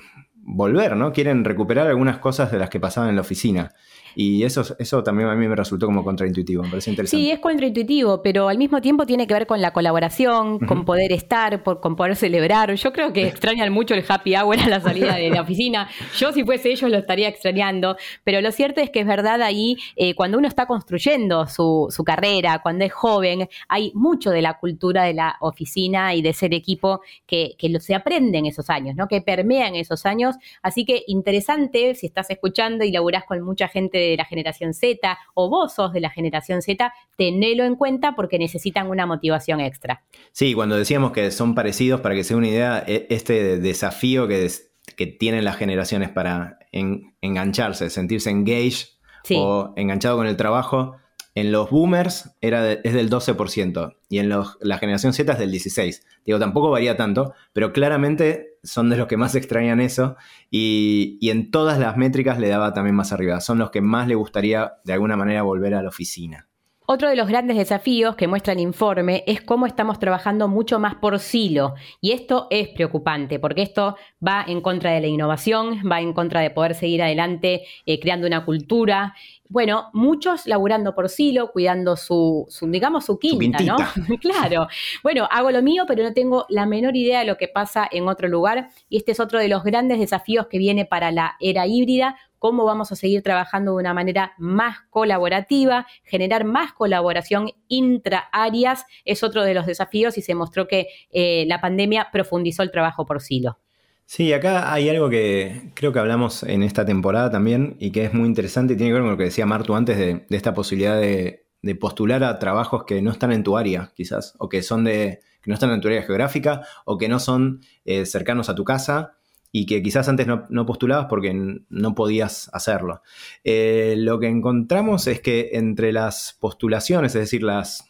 volver, 0.47 0.97
¿no? 0.97 1.13
Quieren 1.13 1.45
recuperar 1.45 1.87
algunas 1.87 2.19
cosas 2.19 2.53
de 2.53 2.59
las 2.59 2.71
que 2.71 2.81
pasaban 2.81 3.11
en 3.11 3.17
la 3.17 3.23
oficina. 3.23 3.75
Y 4.17 4.45
eso, 4.45 4.63
eso 4.79 5.03
también 5.03 5.29
a 5.29 5.35
mí 5.35 5.49
me 5.49 5.57
resultó 5.57 5.87
como 5.87 6.05
contraintuitivo, 6.05 6.63
me 6.63 6.69
parece 6.69 6.91
interesante. 6.91 7.23
Sí, 7.23 7.31
es 7.31 7.41
contraintuitivo, 7.41 8.23
pero 8.23 8.49
al 8.49 8.59
mismo 8.59 8.81
tiempo 8.81 9.07
tiene 9.07 9.27
que 9.27 9.35
ver 9.35 9.47
con 9.47 9.61
la 9.61 9.73
colaboración, 9.73 10.61
con 10.61 10.85
poder 10.85 11.13
estar, 11.13 11.63
con 11.63 11.97
poder 11.97 12.15
celebrar. 12.17 12.73
Yo 12.75 12.93
creo 12.93 13.13
que 13.13 13.27
extrañan 13.27 13.73
mucho 13.73 13.95
el 13.95 14.05
happy 14.07 14.37
hour 14.37 14.59
a 14.59 14.69
la 14.69 14.81
salida 14.81 15.17
de 15.17 15.31
la 15.31 15.43
oficina. 15.43 15.89
Yo 16.17 16.33
si 16.33 16.45
fuese 16.45 16.71
ellos 16.71 16.91
lo 16.91 16.99
estaría 16.99 17.29
extrañando, 17.29 17.97
pero 18.23 18.41
lo 18.41 18.53
cierto 18.53 18.81
es 18.81 18.91
que 18.91 19.01
es 19.01 19.07
verdad 19.07 19.43
ahí, 19.43 19.77
eh, 19.97 20.15
cuando 20.15 20.39
uno 20.39 20.47
está 20.47 20.67
construyendo 20.67 21.47
su, 21.47 21.89
carrera, 22.05 22.61
cuando 22.63 22.85
es 22.85 22.93
joven, 22.93 23.49
hay 23.69 23.91
mucho 23.95 24.31
de 24.31 24.43
la 24.43 24.59
cultura 24.59 25.05
de 25.05 25.15
la 25.15 25.37
oficina 25.41 26.15
y 26.15 26.23
de 26.23 26.33
ser 26.35 26.55
equipo 26.55 27.01
que, 27.27 27.57
que 27.59 27.81
se 27.81 27.95
aprende 27.95 28.39
en 28.39 28.47
esos 28.47 28.71
años, 28.71 28.95
¿no? 28.95 29.09
que 29.09 29.21
permea 29.23 29.67
en 29.69 29.75
esos 29.75 30.07
años. 30.07 30.34
Así 30.63 30.85
que 30.85 31.05
interesante, 31.07 31.95
si 31.95 32.07
estás 32.07 32.31
escuchando 32.31 32.85
y 32.85 32.93
laburás 32.93 33.25
con 33.25 33.41
mucha 33.43 33.69
gente 33.69 33.99
de 33.99 34.17
la 34.17 34.25
generación 34.25 34.75
Z 34.75 35.19
o 35.35 35.49
vos 35.49 35.75
sos 35.75 35.93
de 35.93 36.01
la 36.01 36.11
generación 36.11 36.63
Z, 36.63 36.93
tenelo 37.17 37.65
en 37.65 37.77
cuenta 37.77 38.15
porque 38.15 38.39
necesitan 38.39 38.89
una 38.89 39.07
motivación 39.07 39.61
extra. 39.61 40.05
Sí, 40.33 40.55
cuando 40.55 40.77
decíamos 40.77 41.13
que 41.13 41.31
son 41.31 41.55
parecidos, 41.55 42.01
para 42.01 42.15
que 42.15 42.25
sea 42.25 42.37
una 42.37 42.49
idea, 42.49 42.85
e, 42.87 43.07
este 43.11 43.59
desafío 43.59 44.29
que, 44.29 44.51
que 44.97 45.07
tienen 45.07 45.45
las 45.45 45.57
generaciones 45.57 46.11
para 46.11 46.59
engancharse, 46.73 47.91
sentirse 47.91 48.31
engaged 48.31 48.89
o 49.37 49.73
enganchado 49.77 50.17
con 50.17 50.27
el 50.27 50.37
trabajo, 50.37 50.97
en 51.35 51.51
los 51.51 51.71
boomers 51.71 52.37
era 52.41 52.73
es 52.73 52.95
del 52.95 53.11
12% 53.11 53.97
y 54.09 54.19
en 54.19 54.29
los, 54.29 54.57
la 54.61 54.79
generación 54.79 55.13
Z 55.13 55.33
es 55.33 55.39
del 55.39 55.53
16%. 55.53 56.01
Digo, 56.25 56.39
tampoco 56.39 56.71
varía 56.71 56.97
tanto, 56.97 57.35
pero 57.53 57.73
claramente 57.73 58.54
son 58.65 58.91
de 58.91 58.97
los 58.97 59.07
que 59.07 59.17
más 59.17 59.35
extrañan 59.37 59.81
eso 59.81 60.17
y, 60.51 61.19
y, 61.21 61.31
en 61.31 61.51
todas 61.51 61.79
las 61.79 61.97
métricas 61.97 62.39
le 62.39 62.49
daba 62.49 62.73
también 62.73 62.97
más 62.97 63.13
arriba. 63.13 63.41
Son 63.41 63.59
los 63.59 63.71
que 63.71 63.81
más 63.81 64.09
le 64.09 64.15
gustaría 64.15 64.75
de 64.85 64.93
alguna 64.93 65.17
manera 65.17 65.43
volver 65.43 65.75
a 65.75 65.83
la 65.83 65.89
oficina. 65.89 66.49
Otro 66.87 67.09
de 67.09 67.17
los 67.17 67.29
grandes 67.29 67.57
desafíos 67.57 68.15
que 68.15 68.29
muestra 68.29 68.53
el 68.53 68.61
informe 68.61 69.25
es 69.27 69.41
cómo 69.41 69.65
estamos 69.65 69.99
trabajando 69.99 70.49
mucho 70.49 70.79
más 70.79 70.97
por 70.97 71.19
silo. 71.19 71.75
Y 72.03 72.13
esto 72.13 72.47
es 72.51 72.69
preocupante 72.69 73.39
porque 73.39 73.63
esto 73.63 73.97
va 74.27 74.45
en 74.47 74.61
contra 74.61 74.91
de 74.91 75.01
la 75.01 75.07
innovación, 75.07 75.81
va 75.91 76.03
en 76.03 76.13
contra 76.13 76.43
de 76.43 76.51
poder 76.51 76.75
seguir 76.75 77.03
adelante 77.03 77.63
eh, 77.87 77.99
creando 77.99 78.27
una 78.27 78.45
cultura. 78.45 79.15
Bueno, 79.55 79.89
muchos 79.93 80.49
laburando 80.49 80.97
por 80.97 81.09
silo, 81.09 81.53
cuidando 81.53 81.97
su, 81.97 82.49
digamos, 82.63 83.05
su 83.05 83.21
quinta, 83.21 83.63
¿no? 83.63 83.77
claro. 84.21 84.67
Bueno, 85.05 85.29
hago 85.31 85.53
lo 85.53 85.63
mío, 85.63 85.85
pero 85.87 86.03
no 86.03 86.13
tengo 86.13 86.45
la 86.49 86.67
menor 86.67 86.97
idea 86.97 87.21
de 87.21 87.25
lo 87.25 87.37
que 87.37 87.47
pasa 87.47 87.89
en 87.89 88.09
otro 88.09 88.27
lugar. 88.27 88.71
Y 88.89 88.97
este 88.97 89.13
es 89.13 89.21
otro 89.21 89.39
de 89.39 89.47
los 89.47 89.63
grandes 89.63 90.01
desafíos 90.01 90.49
que 90.49 90.59
viene 90.59 90.87
para 90.87 91.13
la 91.13 91.37
era 91.39 91.69
híbrida, 91.69 92.17
cómo 92.41 92.65
vamos 92.65 92.91
a 92.91 92.97
seguir 92.97 93.23
trabajando 93.23 93.71
de 93.71 93.77
una 93.77 93.95
manera 93.95 94.35
más 94.39 94.79
colaborativa, 94.91 95.87
generar 96.03 96.43
más 96.43 96.73
colaboración 96.73 97.53
intra-áreas 97.69 98.85
es 99.05 99.23
otro 99.23 99.45
de 99.45 99.55
los 99.55 99.67
desafíos 99.67 100.19
y 100.19 100.23
se 100.23 100.35
mostró 100.35 100.67
que 100.67 100.89
eh, 101.13 101.45
la 101.47 101.61
pandemia 101.61 102.09
profundizó 102.11 102.65
el 102.65 102.73
trabajo 102.73 103.07
por 103.07 103.21
silo. 103.21 103.61
Sí, 104.07 104.33
acá 104.33 104.73
hay 104.73 104.89
algo 104.89 105.09
que 105.09 105.73
creo 105.75 105.93
que 105.93 105.99
hablamos 105.99 106.43
en 106.43 106.63
esta 106.63 106.85
temporada 106.85 107.31
también 107.31 107.77
y 107.81 107.91
que 107.91 108.05
es 108.05 108.15
muy 108.15 108.29
interesante 108.29 108.75
y 108.75 108.77
tiene 108.77 108.91
que 108.91 108.95
ver 108.95 109.03
con 109.03 109.11
lo 109.13 109.17
que 109.17 109.25
decía 109.25 109.47
Martu 109.47 109.75
antes 109.75 109.97
de, 109.97 110.27
esta 110.31 110.55
posibilidad 110.55 111.01
de, 111.01 111.41
postular 111.81 112.23
a 112.23 112.39
trabajos 112.39 112.85
que 112.85 113.01
no 113.01 113.11
están 113.11 113.33
en 113.33 113.43
tu 113.43 113.57
área, 113.57 113.93
quizás, 113.97 114.35
o 114.39 114.51
que 114.51 114.63
son 114.63 114.85
de 114.85 115.21
que 115.41 115.51
no 115.51 115.55
están 115.55 115.71
en 115.71 115.81
tu 115.81 115.89
área 115.89 116.03
geográfica 116.03 116.63
o 116.85 116.97
que 116.99 117.09
no 117.09 117.19
son 117.19 117.61
eh, 117.85 118.07
cercanos 118.07 118.49
a 118.49 118.55
tu 118.55 118.65
casa 118.65 119.17
y 119.57 119.67
que 119.67 119.83
quizás 119.83 120.09
antes 120.09 120.27
no, 120.27 120.67
postulabas 120.67 121.07
porque 121.09 121.33
no 121.69 121.95
podías 121.95 122.51
hacerlo. 122.53 123.03
Eh, 123.45 123.95
lo 123.97 124.19
que 124.19 124.27
encontramos 124.27 125.07
es 125.07 125.21
que 125.21 125.51
entre 125.53 125.93
las 125.93 126.37
postulaciones, 126.41 127.15
es 127.15 127.21
decir, 127.21 127.45
las, 127.45 127.85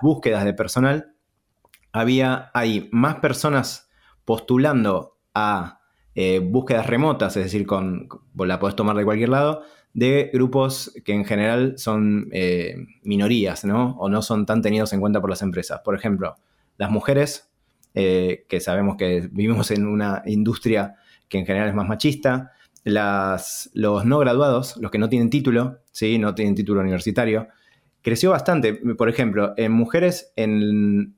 búsquedas 0.00 0.44
de 0.44 0.54
personal, 0.54 1.14
había 1.92 2.52
hay 2.54 2.88
más 2.92 3.16
personas 3.16 3.90
postulando 4.24 5.18
a 5.34 5.80
eh, 6.14 6.40
búsquedas 6.40 6.86
remotas, 6.86 7.36
es 7.36 7.44
decir, 7.44 7.66
con, 7.66 8.08
la 8.36 8.58
podés 8.58 8.76
tomar 8.76 8.96
de 8.96 9.04
cualquier 9.04 9.30
lado, 9.30 9.62
de 9.94 10.30
grupos 10.32 10.92
que 11.04 11.12
en 11.12 11.24
general 11.24 11.74
son 11.78 12.28
eh, 12.32 12.76
minorías, 13.02 13.64
¿no? 13.64 13.96
O 13.98 14.08
no 14.08 14.22
son 14.22 14.46
tan 14.46 14.62
tenidos 14.62 14.92
en 14.92 15.00
cuenta 15.00 15.20
por 15.20 15.30
las 15.30 15.42
empresas. 15.42 15.80
Por 15.84 15.94
ejemplo, 15.94 16.36
las 16.78 16.90
mujeres 16.90 17.50
eh, 17.94 18.46
que 18.48 18.60
sabemos 18.60 18.96
que 18.96 19.28
vivimos 19.30 19.70
en 19.70 19.86
una 19.86 20.22
industria 20.26 20.96
que 21.28 21.38
en 21.38 21.46
general 21.46 21.68
es 21.68 21.74
más 21.74 21.88
machista, 21.88 22.52
las, 22.84 23.70
los 23.74 24.04
no 24.04 24.18
graduados, 24.18 24.76
los 24.78 24.90
que 24.90 24.98
no 24.98 25.08
tienen 25.08 25.30
título, 25.30 25.78
¿sí? 25.92 26.18
no 26.18 26.34
tienen 26.34 26.54
título 26.54 26.80
universitario, 26.80 27.48
creció 28.02 28.30
bastante. 28.30 28.74
Por 28.74 29.08
ejemplo, 29.08 29.54
en 29.56 29.72
mujeres 29.72 30.32
en, 30.36 31.14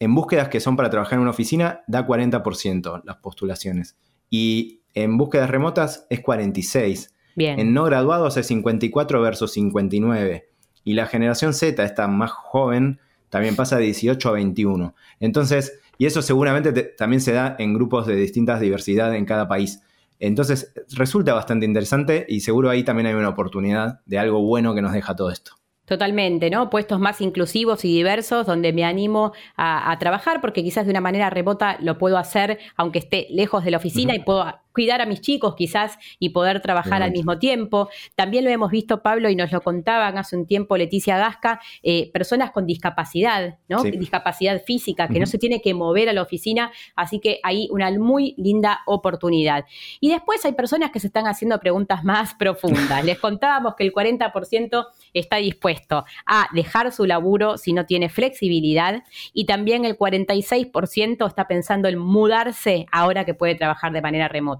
en 0.00 0.14
búsquedas 0.14 0.48
que 0.48 0.60
son 0.60 0.76
para 0.76 0.90
trabajar 0.90 1.14
en 1.14 1.22
una 1.22 1.30
oficina 1.30 1.82
da 1.86 2.06
40% 2.06 3.02
las 3.04 3.16
postulaciones. 3.16 3.96
Y 4.30 4.82
en 4.94 5.16
búsquedas 5.16 5.50
remotas 5.50 6.06
es 6.10 6.22
46%. 6.22 7.10
Bien. 7.34 7.60
En 7.60 7.72
no 7.72 7.84
graduados 7.84 8.36
es 8.36 8.48
54 8.48 9.20
versus 9.20 9.52
59. 9.52 10.48
Y 10.82 10.94
la 10.94 11.06
generación 11.06 11.54
Z, 11.54 11.84
esta 11.84 12.08
más 12.08 12.32
joven, 12.32 12.98
también 13.28 13.54
pasa 13.54 13.76
de 13.76 13.84
18 13.84 14.28
a 14.28 14.32
21. 14.32 14.94
Entonces, 15.20 15.78
y 15.98 16.06
eso 16.06 16.22
seguramente 16.22 16.72
también 16.72 17.20
se 17.20 17.32
da 17.32 17.54
en 17.58 17.74
grupos 17.74 18.06
de 18.06 18.16
distintas 18.16 18.60
diversidad 18.60 19.14
en 19.14 19.24
cada 19.24 19.46
país. 19.46 19.82
Entonces, 20.20 20.72
resulta 20.90 21.32
bastante 21.32 21.64
interesante 21.64 22.26
y 22.28 22.40
seguro 22.40 22.70
ahí 22.70 22.82
también 22.82 23.06
hay 23.06 23.14
una 23.14 23.28
oportunidad 23.28 24.00
de 24.06 24.18
algo 24.18 24.42
bueno 24.42 24.74
que 24.74 24.82
nos 24.82 24.92
deja 24.92 25.14
todo 25.14 25.30
esto. 25.30 25.52
Totalmente, 25.88 26.50
¿no? 26.50 26.68
Puestos 26.68 27.00
más 27.00 27.22
inclusivos 27.22 27.82
y 27.86 27.88
diversos 27.88 28.46
donde 28.46 28.74
me 28.74 28.84
animo 28.84 29.32
a, 29.56 29.96
trabajar 29.98 30.42
porque 30.42 30.62
quizás 30.62 30.84
de 30.84 30.90
una 30.90 31.00
manera 31.00 31.30
remota 31.30 31.78
lo 31.80 31.96
puedo 31.96 32.18
hacer 32.18 32.58
aunque 32.76 32.98
esté 32.98 33.26
lejos 33.30 33.64
de 33.64 33.70
la 33.70 33.78
oficina 33.78 34.14
y 34.14 34.18
puedo 34.18 34.44
cuidar 34.72 35.00
a 35.00 35.06
mis 35.06 35.20
chicos 35.20 35.54
quizás 35.56 35.98
y 36.18 36.30
poder 36.30 36.60
trabajar 36.60 37.02
al 37.02 37.10
mismo 37.10 37.38
tiempo. 37.38 37.88
También 38.14 38.44
lo 38.44 38.50
hemos 38.50 38.70
visto, 38.70 39.02
Pablo, 39.02 39.28
y 39.28 39.36
nos 39.36 39.52
lo 39.52 39.60
contaban 39.60 40.18
hace 40.18 40.36
un 40.36 40.46
tiempo 40.46 40.76
Leticia 40.76 41.18
Gasca, 41.18 41.60
eh, 41.82 42.10
personas 42.12 42.50
con 42.50 42.66
discapacidad, 42.66 43.58
¿no? 43.68 43.82
Discapacidad 43.82 44.62
física, 44.62 45.08
que 45.08 45.20
no 45.20 45.26
se 45.26 45.38
tiene 45.38 45.60
que 45.60 45.74
mover 45.74 46.08
a 46.08 46.12
la 46.12 46.22
oficina, 46.22 46.70
así 46.94 47.20
que 47.20 47.40
hay 47.42 47.68
una 47.70 47.90
muy 47.98 48.34
linda 48.36 48.80
oportunidad. 48.86 49.64
Y 50.00 50.10
después 50.10 50.44
hay 50.44 50.52
personas 50.52 50.90
que 50.90 51.00
se 51.00 51.08
están 51.08 51.26
haciendo 51.26 51.58
preguntas 51.58 52.04
más 52.04 52.34
profundas. 52.34 53.04
Les 53.04 53.18
contábamos 53.20 53.74
que 53.74 53.84
el 53.84 53.92
40% 53.92 54.86
está 55.12 55.36
dispuesto 55.36 56.04
a 56.26 56.48
dejar 56.52 56.92
su 56.92 57.06
laburo 57.06 57.58
si 57.58 57.72
no 57.72 57.86
tiene 57.86 58.08
flexibilidad 58.08 59.02
y 59.32 59.46
también 59.46 59.84
el 59.84 59.96
46% 59.96 61.26
está 61.26 61.48
pensando 61.48 61.88
en 61.88 61.98
mudarse 61.98 62.86
ahora 62.92 63.24
que 63.24 63.34
puede 63.34 63.54
trabajar 63.54 63.92
de 63.92 64.02
manera 64.02 64.28
remota. 64.28 64.57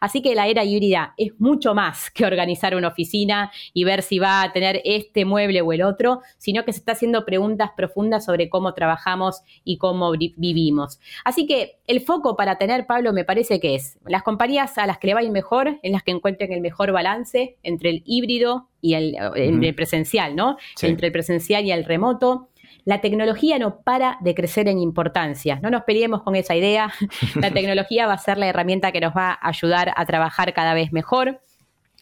Así 0.00 0.22
que 0.22 0.34
la 0.34 0.46
era 0.46 0.64
híbrida 0.64 1.14
es 1.16 1.32
mucho 1.38 1.74
más 1.74 2.10
que 2.10 2.24
organizar 2.24 2.74
una 2.74 2.88
oficina 2.88 3.50
y 3.72 3.84
ver 3.84 4.02
si 4.02 4.18
va 4.18 4.42
a 4.42 4.52
tener 4.52 4.80
este 4.84 5.24
mueble 5.24 5.60
o 5.62 5.72
el 5.72 5.82
otro, 5.82 6.20
sino 6.36 6.64
que 6.64 6.72
se 6.72 6.80
está 6.80 6.92
haciendo 6.92 7.24
preguntas 7.24 7.70
profundas 7.76 8.24
sobre 8.24 8.48
cómo 8.48 8.74
trabajamos 8.74 9.42
y 9.64 9.78
cómo 9.78 10.12
vivimos. 10.12 11.00
Así 11.24 11.46
que 11.46 11.78
el 11.86 12.00
foco 12.00 12.36
para 12.36 12.56
tener, 12.58 12.86
Pablo, 12.86 13.12
me 13.12 13.24
parece 13.24 13.60
que 13.60 13.74
es 13.74 13.98
las 14.04 14.22
compañías 14.22 14.78
a 14.78 14.86
las 14.86 14.98
que 14.98 15.08
le 15.08 15.14
va 15.14 15.20
a 15.20 15.24
ir 15.24 15.30
mejor, 15.30 15.78
en 15.82 15.92
las 15.92 16.02
que 16.02 16.10
encuentren 16.10 16.52
el 16.52 16.60
mejor 16.60 16.92
balance 16.92 17.56
entre 17.62 17.90
el 17.90 18.02
híbrido 18.04 18.68
y 18.80 18.94
el, 18.94 19.74
presencial, 19.74 20.36
¿no? 20.36 20.56
Entre 20.80 21.08
el 21.08 21.12
presencial 21.12 21.64
y 21.64 21.72
el 21.72 21.84
remoto 21.84 22.48
la 22.88 23.02
tecnología 23.02 23.58
no 23.58 23.82
para 23.82 24.16
de 24.22 24.34
crecer 24.34 24.66
en 24.66 24.78
importancia. 24.78 25.60
No 25.62 25.68
nos 25.68 25.82
peleemos 25.82 26.22
con 26.22 26.34
esa 26.36 26.56
idea. 26.56 26.90
La 27.34 27.50
tecnología 27.50 28.06
va 28.06 28.14
a 28.14 28.18
ser 28.18 28.38
la 28.38 28.46
herramienta 28.46 28.92
que 28.92 29.00
nos 29.02 29.12
va 29.14 29.32
a 29.32 29.48
ayudar 29.48 29.92
a 29.94 30.06
trabajar 30.06 30.54
cada 30.54 30.72
vez 30.72 30.90
mejor. 30.90 31.42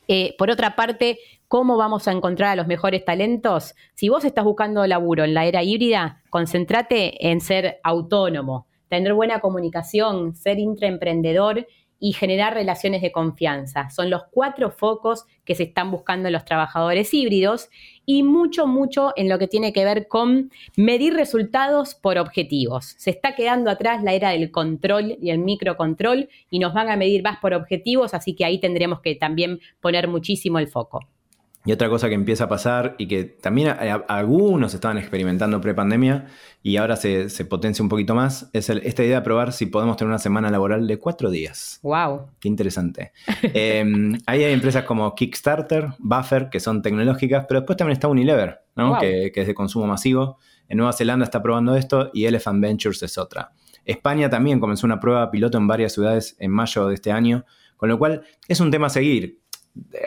Eh, 0.07 0.37
por 0.39 0.49
otra 0.49 0.77
parte, 0.77 1.19
¿cómo 1.49 1.77
vamos 1.77 2.07
a 2.07 2.13
encontrar 2.13 2.51
a 2.51 2.55
los 2.55 2.69
mejores 2.69 3.05
talentos? 3.05 3.75
Si 3.95 4.09
vos 4.09 4.25
estás 4.25 4.45
buscando 4.45 4.87
laburo 4.87 5.25
en 5.25 5.35
la 5.35 5.45
era 5.45 5.65
híbrida, 5.65 6.23
concéntrate 6.31 7.31
en 7.31 7.41
ser 7.41 7.81
autónomo, 7.83 8.69
tener 8.89 9.13
buena 9.13 9.41
comunicación, 9.41 10.37
ser 10.37 10.61
intraemprendedor 10.61 11.67
y 11.99 12.13
generar 12.13 12.55
relaciones 12.55 13.03
de 13.03 13.13
confianza. 13.13 13.91
Son 13.91 14.11
los 14.11 14.25
cuatro 14.31 14.71
focos 14.71 15.25
que 15.45 15.55
se 15.55 15.65
están 15.65 15.91
buscando 15.91 16.29
en 16.29 16.35
los 16.35 16.45
trabajadores 16.45 17.13
híbridos 17.15 17.71
y 18.05 18.23
mucho, 18.23 18.67
mucho 18.67 19.13
en 19.17 19.29
lo 19.29 19.39
que 19.39 19.49
tiene 19.49 19.73
que 19.73 19.85
ver 19.85 20.09
con 20.09 20.51
medir 20.77 21.15
resultados 21.15 21.95
por 21.95 22.19
objetivos. 22.19 22.95
Se 22.99 23.11
está 23.11 23.35
quedando 23.35 23.71
atrás 23.71 24.03
la 24.03 24.13
era 24.13 24.31
del 24.31 24.51
control 24.51 25.17
y 25.21 25.31
el 25.31 25.39
microcontrol 25.39 26.29
y 26.51 26.59
nos 26.59 26.75
van 26.75 26.91
a 26.91 26.97
medir 26.97 27.23
más 27.23 27.39
por 27.39 27.55
objetivos, 27.55 28.15
así 28.15 28.35
que 28.35 28.45
ahí 28.45 28.61
tendremos 28.61 29.01
que 29.01 29.15
también 29.15 29.61
poner 29.81 30.09
muchísimo 30.09 30.59
el 30.59 30.69
foco. 30.69 31.01
Y 31.67 31.73
otra 31.73 31.89
cosa 31.89 32.09
que 32.09 32.15
empieza 32.15 32.45
a 32.45 32.49
pasar 32.49 32.95
y 32.97 33.09
que 33.09 33.25
también 33.25 33.75
algunos 34.07 34.73
estaban 34.73 34.99
experimentando 34.99 35.61
pre-pandemia 35.61 36.27
y 36.63 36.77
ahora 36.77 36.95
se, 36.95 37.29
potencia 37.45 37.83
un 37.83 37.89
poquito 37.89 38.15
más, 38.15 38.49
es 38.53 38.71
esta 38.71 39.03
idea 39.05 39.17
de 39.17 39.25
probar 39.25 39.53
si 39.53 39.67
podemos 39.67 39.97
tener 39.97 40.11
una 40.11 40.21
semana 40.21 40.49
laboral 40.49 40.87
de 40.87 40.99
cuatro 40.99 41.29
días. 41.29 41.81
¡Wow! 41.83 42.31
¡Qué 42.39 42.49
interesante! 42.49 43.13
Em, 43.43 44.17
ahí 44.27 44.45
hay 44.45 44.53
empresas 44.53 44.85
como 44.85 45.15
Kickstarter, 45.15 45.89
Buffer, 45.99 46.51
que 46.51 46.61
son 46.61 46.83
tecnológicas, 46.83 47.47
pero 47.49 47.61
después 47.61 47.77
también 47.77 47.95
está 47.95 48.07
Unilever, 48.07 48.61
que, 49.01 49.33
que 49.35 49.41
es 49.41 49.47
de 49.47 49.55
consumo 49.55 49.87
masivo. 49.87 50.39
En 50.69 50.79
Nueva 50.79 50.93
Zelanda 50.93 51.25
está 51.25 51.43
probando 51.43 51.75
esto 51.75 52.11
y 52.15 52.27
Elephant 52.27 52.61
Ventures 52.63 53.03
es 53.03 53.19
otra. 53.19 53.53
España 53.85 54.29
también 54.29 54.61
comenzó 54.61 54.87
una 54.87 55.01
prueba 55.01 55.31
piloto 55.31 55.59
en 55.59 55.67
varias 55.67 55.93
ciudades 55.93 56.37
en 56.39 56.51
mayo 56.51 56.87
de 56.89 56.95
este 56.95 57.13
año, 57.13 57.45
con 57.77 57.89
lo 57.89 57.99
cual 57.99 58.23
es 58.49 58.61
un 58.61 58.71
tema 58.71 58.89
a 58.89 58.91
seguir 58.91 59.41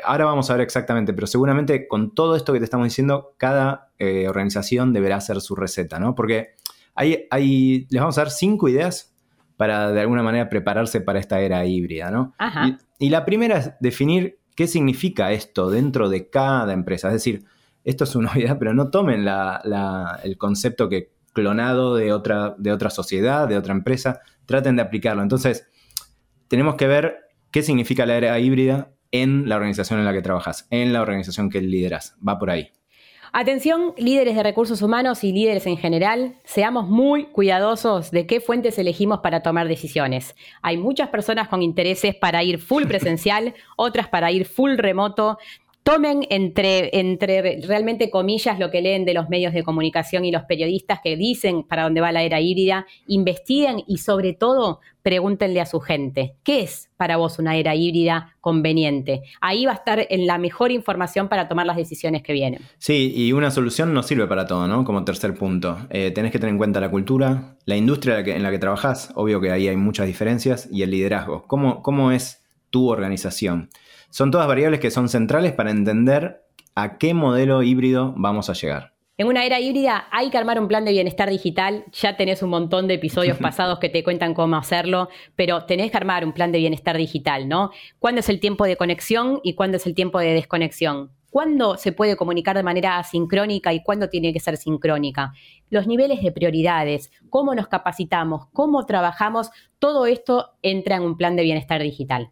ahora 0.04 0.26
vamos 0.26 0.50
a 0.50 0.54
ver 0.54 0.62
exactamente, 0.62 1.14
pero 1.14 1.28
seguramente 1.28 1.88
con 1.88 2.14
todo 2.14 2.36
esto 2.36 2.54
que 2.54 2.60
te 2.60 2.66
estamos 2.66 2.86
diciendo, 2.86 3.36
cada 3.38 3.92
eh, 3.98 4.28
organización 4.28 4.94
deberá 4.94 5.18
hacer 5.18 5.42
su 5.42 5.56
receta, 5.56 6.00
¿no? 6.00 6.16
Porque 6.16 6.56
hay, 6.96 7.88
les 7.90 8.02
vamos 8.02 8.18
a 8.18 8.22
dar 8.22 8.32
cinco 8.32 8.68
ideas 8.68 9.16
para 9.58 9.92
de 9.92 10.02
alguna 10.02 10.24
manera 10.24 10.50
prepararse 10.50 11.02
para 11.02 11.20
esta 11.20 11.40
era 11.42 11.66
híbrida, 11.66 12.12
¿no? 12.12 12.34
Y, 13.00 13.10
la 13.10 13.26
primera 13.26 13.58
es 13.58 13.72
definir 13.80 14.40
qué 14.56 14.68
significa 14.68 15.32
esto 15.32 15.70
dentro 15.70 16.10
de 16.10 16.30
cada 16.30 16.74
empresa. 16.74 17.08
Es 17.08 17.16
decir, 17.16 17.46
esto 17.84 18.04
es 18.04 18.16
una 18.16 18.32
idea, 18.38 18.58
pero 18.58 18.74
no 18.74 18.90
tomen 18.90 19.26
el 20.24 20.38
concepto 20.38 20.90
que 20.90 21.12
clonado 21.34 21.96
de 21.96 22.12
otra, 22.12 22.56
de 22.58 22.72
otra 22.72 22.90
sociedad, 22.90 23.48
de 23.48 23.58
otra 23.58 23.74
empresa, 23.74 24.22
traten 24.46 24.76
de 24.76 24.82
aplicarlo. 24.82 25.22
Entonces, 25.22 25.70
tenemos 26.48 26.76
que 26.76 26.88
ver 26.88 27.18
qué 27.52 27.62
significa 27.62 28.06
la 28.06 28.16
era 28.16 28.40
híbrida 28.40 28.92
en 29.12 29.48
la 29.50 29.56
organización 29.56 30.00
en 30.00 30.06
la 30.06 30.13
que 30.13 30.22
trabajas, 30.22 30.68
en 30.70 30.94
la 30.94 31.01
organización 31.01 31.50
que 31.50 31.62
lideras. 31.62 32.16
Va 32.25 32.38
por 32.38 32.50
ahí. 32.50 32.72
Atención, 33.32 33.94
líderes 33.96 34.36
de 34.36 34.42
recursos 34.42 34.82
humanos 34.82 35.24
y 35.24 35.32
líderes 35.32 35.68
en 35.68 35.78
general, 35.78 36.38
seamos 36.46 36.88
muy 36.88 37.25
cuidadosos 37.25 38.10
de 38.10 38.25
qué 38.25 38.42
fuentes 38.42 38.80
elegimos 38.80 39.20
para 39.20 39.42
tomar 39.42 39.68
decisiones. 39.68 40.36
Hay 40.63 40.78
muchas 40.78 41.10
personas 41.10 41.48
con 41.48 41.62
intereses 41.62 42.16
para 42.16 42.44
ir 42.44 42.58
full 42.58 42.84
presencial, 42.88 43.54
otras 43.75 44.08
para 44.08 44.32
ir 44.32 44.46
full 44.46 44.78
remoto 44.78 45.38
tomen 45.89 46.27
entre, 46.29 47.00
entre 47.00 47.62
realmente 47.65 48.12
comillas 48.12 48.60
lo 48.60 48.69
que 48.69 48.79
leen 48.79 49.05
de 49.05 49.15
los 49.15 49.27
medios 49.27 49.55
de 49.55 49.63
comunicación 49.63 50.24
y 50.24 50.31
los 50.31 50.43
periodistas 50.43 51.00
que 51.03 51.17
dicen 51.17 51.63
para 51.63 51.81
dónde 51.81 52.00
va 52.00 52.12
la 52.12 52.22
era 52.22 52.39
híbrida, 52.39 52.86
investiguen 53.08 53.81
y 53.88 53.98
sobre 53.98 54.34
todo 54.34 54.81
pregúntenle 55.01 55.62
a 55.62 55.65
su 55.65 55.79
gente, 55.79 56.36
¿qué 56.43 56.62
es 56.62 56.91
para 56.96 57.17
vos 57.17 57.39
una 57.39 57.58
era 57.58 57.74
híbrida 57.74 58.36
conveniente? 58.39 59.24
Ahí 59.41 59.65
va 59.65 59.72
a 59.72 59.75
estar 59.75 60.05
en 60.12 60.27
la 60.27 60.38
mejor 60.38 60.72
información 60.72 61.27
para 61.27 61.48
tomar 61.48 61.65
las 61.65 61.77
decisiones 61.77 62.22
que 62.22 62.34
vienen. 62.34 62.62
Sí, 62.77 63.12
y 63.15 63.31
una 63.31 63.50
solución 63.50 63.91
no 63.91 64.03
sirve 64.03 64.27
para 64.27 64.46
todo, 64.46 64.67
¿no? 64.67 64.86
Como 64.86 65.03
tercer 65.05 65.34
punto. 65.34 65.75
Eh, 65.89 66.12
tenés 66.12 66.31
que 66.31 66.38
tener 66.38 66.51
en 66.51 66.60
cuenta 66.60 66.79
la 66.79 66.91
cultura, 66.91 67.55
la 67.65 67.75
industria 67.75 68.19
en 68.19 68.43
la 68.43 68.51
que, 68.51 68.60
trabajás, 68.60 69.12
obvio 69.15 69.41
que 69.41 69.50
ahí 69.50 69.67
hay 69.67 69.77
muchas 69.77 70.05
diferencias, 70.05 70.69
y 70.72 70.84
el 70.84 70.91
liderazgo. 70.91 71.46
¿Cómo, 71.48 71.81
cómo 71.81 72.12
es 72.12 72.43
tu 72.69 72.89
organización? 72.89 73.69
Son 74.10 74.32
todas 74.32 74.48
variables 74.48 74.80
que 74.80 74.92
son 74.92 75.10
centrales 75.10 75.54
para 75.54 75.72
entender 75.72 76.44
a 76.75 76.98
qué 76.98 77.13
modelo 77.13 77.63
híbrido 77.63 78.13
vamos 78.18 78.50
a 78.50 78.54
llegar. 78.54 78.94
En 79.20 79.28
una 79.28 79.46
era 79.46 79.60
híbrida 79.60 80.08
hay 80.12 80.30
que 80.30 80.38
armar 80.38 80.62
un 80.62 80.70
plan 80.70 80.86
de 80.86 80.92
bienestar 80.92 81.30
digital. 81.30 81.84
Ya 81.92 82.16
tenés 82.16 82.42
un 82.42 82.51
montón 82.51 82.88
de 82.88 82.94
episodios 82.94 83.38
pasados 83.42 83.78
que 83.80 83.89
te 83.89 84.01
cuentan 84.01 84.34
cómo 84.34 84.56
hacerlo, 84.56 85.10
pero 85.36 85.66
tenés 85.66 85.92
que 85.92 85.98
armar 85.98 86.24
un 86.24 86.32
plan 86.32 86.54
de 86.54 86.60
bienestar 86.60 86.96
digital, 86.98 87.50
¿no? 87.50 87.72
¿Cuándo 88.00 88.22
es 88.22 88.30
el 88.30 88.39
tiempo 88.39 88.63
de 88.63 88.78
conexión 88.78 89.42
y 89.44 89.56
cuándo 89.56 89.75
es 89.75 89.86
el 89.86 89.94
tiempo 89.94 90.20
de 90.20 90.34
desconexión? 90.34 91.12
¿Cuándo 91.30 91.78
se 91.78 91.92
puede 91.92 92.16
comunicar 92.16 92.56
de 92.56 92.64
manera 92.64 92.98
asincrónica 92.98 93.74
y 93.74 93.84
cuándo 93.84 94.10
tiene 94.10 94.34
que 94.34 94.40
ser 94.40 94.58
sincrónica? 94.58 95.34
Los 95.70 95.88
niveles 95.88 96.22
de 96.22 96.32
prioridades, 96.32 97.12
cómo 97.30 97.54
nos 97.54 97.68
capacitamos, 97.68 98.48
cómo 98.54 98.86
trabajamos, 98.86 99.52
todo 99.78 100.06
esto 100.06 100.52
entra 100.62 100.96
en 100.96 101.04
un 101.04 101.18
plan 101.18 101.36
de 101.36 101.44
bienestar 101.44 101.82
digital. 101.82 102.32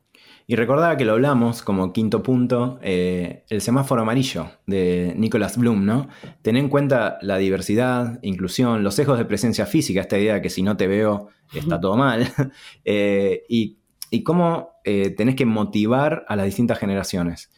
Y 0.50 0.56
recordaba 0.56 0.96
que 0.96 1.04
lo 1.04 1.12
hablamos 1.12 1.62
como 1.62 1.92
quinto 1.92 2.24
punto, 2.24 2.80
eh, 2.82 3.44
el 3.50 3.60
semáforo 3.60 4.04
amarillo 4.04 4.50
de 4.66 5.14
Nicholas 5.18 5.58
Bloom, 5.58 5.86
¿no? 5.86 6.08
Tener 6.42 6.64
en 6.64 6.70
cuenta 6.70 7.18
la 7.22 7.38
diversidad, 7.38 8.18
inclusión, 8.22 8.82
los 8.82 8.96
sesgos 8.96 9.18
de 9.18 9.26
presencia 9.26 9.66
física, 9.66 10.00
esta 10.00 10.18
idea 10.18 10.36
de 10.36 10.42
que 10.42 10.50
si 10.50 10.64
no 10.64 10.78
te 10.78 10.88
veo 10.88 11.28
está 11.54 11.82
todo 11.82 11.98
mal, 11.98 12.28
eh, 12.86 13.44
y, 13.50 13.78
cómo 14.24 14.80
eh, 14.86 15.10
tenés 15.10 15.36
que 15.36 15.46
motivar 15.46 16.26
a 16.30 16.38
las 16.38 16.46
distintas 16.46 16.80
generaciones. 16.80 17.52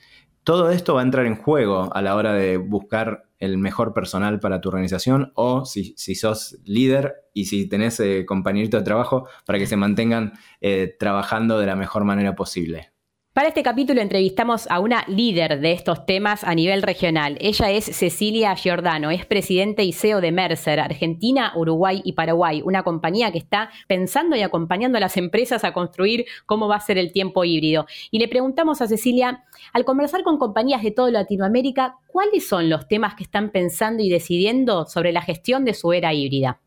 Todo 0.49 0.71
esto 0.71 0.95
va 0.95 1.01
a 1.01 1.03
entrar 1.03 1.27
en 1.27 1.35
juego 1.35 1.95
a 1.95 2.01
la 2.01 2.15
hora 2.15 2.33
de 2.33 2.57
buscar 2.57 3.29
el 3.37 3.59
mejor 3.59 3.93
personal 3.93 4.39
para 4.39 4.61
tu 4.61 4.69
organización 4.69 5.31
o 5.35 5.63
si, 5.63 5.93
sos 6.15 6.57
líder 6.65 7.17
y 7.35 7.45
si 7.45 7.69
tenés 7.69 7.99
eh, 7.99 8.25
compañeritos 8.25 8.81
de 8.81 8.85
trabajo 8.85 9.27
para 9.45 9.59
que 9.59 9.67
se 9.67 9.77
mantengan 9.77 10.33
eh, 10.59 10.95
trabajando 10.97 11.59
de 11.59 11.67
la 11.67 11.75
mejor 11.75 12.03
manera 12.03 12.35
posible. 12.35 12.93
Para 13.39 13.48
este 13.48 13.63
capítulo 13.63 14.01
entrevistamos 14.01 14.69
a 14.69 14.81
una 14.81 15.05
líder 15.08 15.62
de 15.62 15.72
estos 15.72 16.05
temas 16.05 16.43
a 16.43 16.53
nivel 16.55 16.81
regional. 16.81 17.38
Ella 17.39 17.72
es 17.72 17.86
Cecilia 17.86 18.53
Giordano, 18.58 19.12
es 19.12 19.25
presidente 19.25 19.86
y 19.86 19.93
CEO 19.93 20.19
de 20.19 20.34
Mercer, 20.34 20.81
Argentina, 20.81 21.53
Uruguay 21.55 22.01
y 22.03 22.12
Paraguay, 22.12 22.62
una 22.65 22.84
compañía 22.84 23.31
que 23.31 23.38
está 23.38 23.69
pensando 23.88 24.36
y 24.36 24.41
acompañando 24.41 24.98
a 24.98 25.00
las 25.00 25.15
empresas 25.15 25.63
a 25.63 25.72
construir 25.72 26.25
cómo 26.46 26.67
va 26.67 26.75
a 26.75 26.81
ser 26.81 26.98
el 26.98 27.13
tiempo 27.13 27.46
híbrido. 27.46 27.86
Y 28.12 28.19
le 28.19 28.27
preguntamos 28.27 28.81
a 28.81 28.88
Cecilia, 28.88 29.46
al 29.72 29.86
conversar 29.86 30.24
con 30.24 30.38
compañías 30.38 30.84
de 30.84 30.91
toda 30.91 31.10
Latinoamérica, 31.10 31.96
¿cuáles 32.08 32.46
son 32.46 32.69
los 32.69 32.89
temas 32.89 33.15
que 33.15 33.24
están 33.24 33.51
pensando 33.51 34.03
y 34.03 34.10
decidiendo 34.10 34.86
sobre 34.86 35.13
la 35.13 35.22
gestión 35.22 35.63
de 35.63 35.75
su 35.75 35.93
era 35.93 36.13
híbrida? 36.13 36.60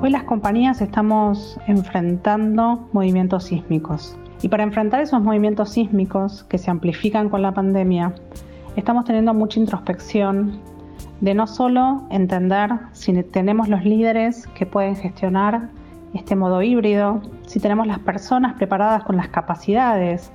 Hoy 0.00 0.10
las 0.10 0.22
compañías 0.22 0.80
estamos 0.80 1.58
enfrentando 1.66 2.88
movimientos 2.92 3.42
sísmicos. 3.42 4.16
Y 4.42 4.48
para 4.48 4.62
enfrentar 4.62 5.00
esos 5.00 5.20
movimientos 5.20 5.70
sísmicos 5.70 6.44
que 6.44 6.58
se 6.58 6.70
amplifican 6.70 7.28
con 7.28 7.42
la 7.42 7.52
pandemia, 7.52 8.12
estamos 8.76 9.04
teniendo 9.04 9.34
mucha 9.34 9.58
introspección 9.58 10.60
de 11.20 11.34
no 11.34 11.46
solo 11.46 12.04
entender 12.10 12.70
si 12.92 13.22
tenemos 13.24 13.68
los 13.68 13.84
líderes 13.84 14.46
que 14.48 14.66
pueden 14.66 14.94
gestionar 14.94 15.68
este 16.14 16.36
modo 16.36 16.62
híbrido, 16.62 17.20
si 17.46 17.58
tenemos 17.58 17.86
las 17.86 17.98
personas 17.98 18.54
preparadas 18.54 19.02
con 19.02 19.16
las 19.16 19.28
capacidades 19.28 20.30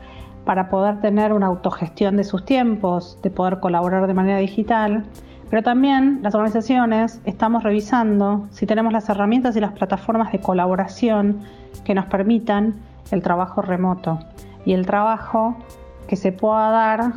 para 0.45 0.69
poder 0.69 0.99
tener 0.99 1.31
una 1.31 1.47
autogestión 1.47 2.17
de 2.17 2.25
sus 2.25 2.43
tiempos, 2.45 3.17
de 3.23 3.29
poder 3.29 3.59
colaborar 3.61 4.07
de 4.07 4.13
manera 4.13 4.39
digital, 4.39 5.05
pero 5.49 5.63
también 5.63 6.19
las 6.21 6.35
organizaciones 6.35 7.21
estamos 7.25 7.63
revisando 7.63 8.47
si 8.51 8.65
tenemos 8.65 8.91
las 8.91 9.07
herramientas 9.07 9.55
y 9.55 9.61
las 9.61 9.71
plataformas 9.71 10.31
de 10.31 10.39
colaboración 10.39 11.39
que 11.85 11.93
nos 11.95 12.05
permitan 12.05 12.75
el 13.11 13.21
trabajo 13.21 13.61
remoto 13.61 14.19
y 14.65 14.73
el 14.73 14.85
trabajo 14.85 15.55
que 16.07 16.15
se 16.15 16.31
pueda 16.31 16.69
dar 16.69 17.13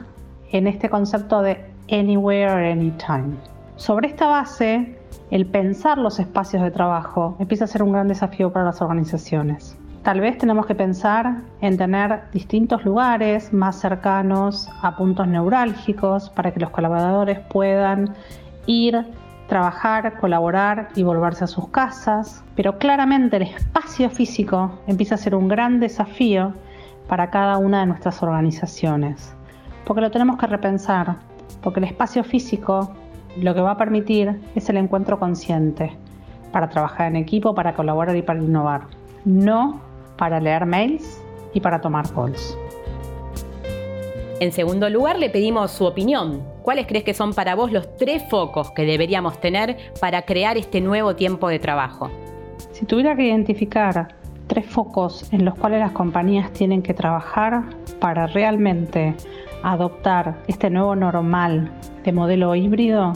en 0.52 0.66
este 0.66 0.88
concepto 0.88 1.42
de 1.42 1.64
anywhere, 1.90 2.70
anytime. 2.70 3.36
Sobre 3.76 4.08
esta 4.08 4.26
base, 4.26 4.98
el 5.30 5.46
pensar 5.46 5.98
los 5.98 6.18
espacios 6.18 6.62
de 6.62 6.70
trabajo 6.70 7.36
empieza 7.38 7.64
a 7.64 7.68
ser 7.68 7.82
un 7.82 7.92
gran 7.92 8.08
desafío 8.08 8.52
para 8.52 8.64
las 8.64 8.80
organizaciones. 8.80 9.76
Tal 10.02 10.20
vez 10.20 10.38
tenemos 10.38 10.66
que 10.66 10.74
pensar 10.76 11.42
en 11.60 11.76
tener 11.76 12.30
distintos 12.32 12.84
lugares 12.84 13.52
más 13.52 13.80
cercanos 13.80 14.68
a 14.80 14.96
puntos 14.96 15.26
neurálgicos 15.26 16.30
para 16.30 16.52
que 16.52 16.60
los 16.60 16.70
colaboradores 16.70 17.40
puedan 17.40 18.14
ir, 18.66 19.04
trabajar, 19.48 20.18
colaborar 20.18 20.88
y 20.94 21.02
volverse 21.02 21.44
a 21.44 21.46
sus 21.46 21.68
casas. 21.68 22.44
Pero 22.54 22.78
claramente 22.78 23.36
el 23.36 23.42
espacio 23.42 24.10
físico 24.10 24.78
empieza 24.86 25.14
a 25.14 25.18
ser 25.18 25.34
un 25.34 25.48
gran 25.48 25.80
desafío 25.80 26.52
para 27.08 27.30
cada 27.30 27.58
una 27.58 27.80
de 27.80 27.86
nuestras 27.86 28.22
organizaciones. 28.22 29.34
Porque 29.84 30.00
lo 30.00 30.10
tenemos 30.10 30.38
que 30.38 30.46
repensar, 30.46 31.16
porque 31.62 31.80
el 31.80 31.84
espacio 31.84 32.24
físico 32.24 32.92
lo 33.40 33.54
que 33.54 33.60
va 33.60 33.72
a 33.72 33.76
permitir 33.76 34.40
es 34.54 34.68
el 34.68 34.78
encuentro 34.78 35.18
consciente 35.18 35.96
para 36.52 36.68
trabajar 36.68 37.08
en 37.08 37.16
equipo, 37.16 37.54
para 37.54 37.74
colaborar 37.74 38.16
y 38.16 38.22
para 38.22 38.40
innovar. 38.40 38.82
No 39.24 39.80
para 40.16 40.40
leer 40.40 40.66
mails 40.66 41.22
y 41.52 41.60
para 41.60 41.80
tomar 41.80 42.10
calls. 42.12 42.56
En 44.38 44.52
segundo 44.52 44.90
lugar, 44.90 45.18
le 45.18 45.30
pedimos 45.30 45.70
su 45.70 45.86
opinión. 45.86 46.42
¿Cuáles 46.62 46.86
crees 46.86 47.04
que 47.04 47.14
son 47.14 47.32
para 47.32 47.54
vos 47.54 47.72
los 47.72 47.96
tres 47.96 48.22
focos 48.28 48.70
que 48.72 48.82
deberíamos 48.82 49.40
tener 49.40 49.78
para 49.98 50.22
crear 50.22 50.58
este 50.58 50.82
nuevo 50.82 51.16
tiempo 51.16 51.48
de 51.48 51.58
trabajo? 51.58 52.10
Si 52.72 52.84
tuviera 52.84 53.16
que 53.16 53.22
identificar 53.22 54.08
tres 54.46 54.66
focos 54.66 55.32
en 55.32 55.46
los 55.46 55.54
cuales 55.54 55.80
las 55.80 55.92
compañías 55.92 56.52
tienen 56.52 56.82
que 56.82 56.92
trabajar 56.92 57.64
para 57.98 58.26
realmente 58.26 59.14
adoptar 59.62 60.36
este 60.48 60.68
nuevo 60.68 60.94
normal 60.94 61.72
de 62.04 62.12
modelo 62.12 62.54
híbrido, 62.54 63.14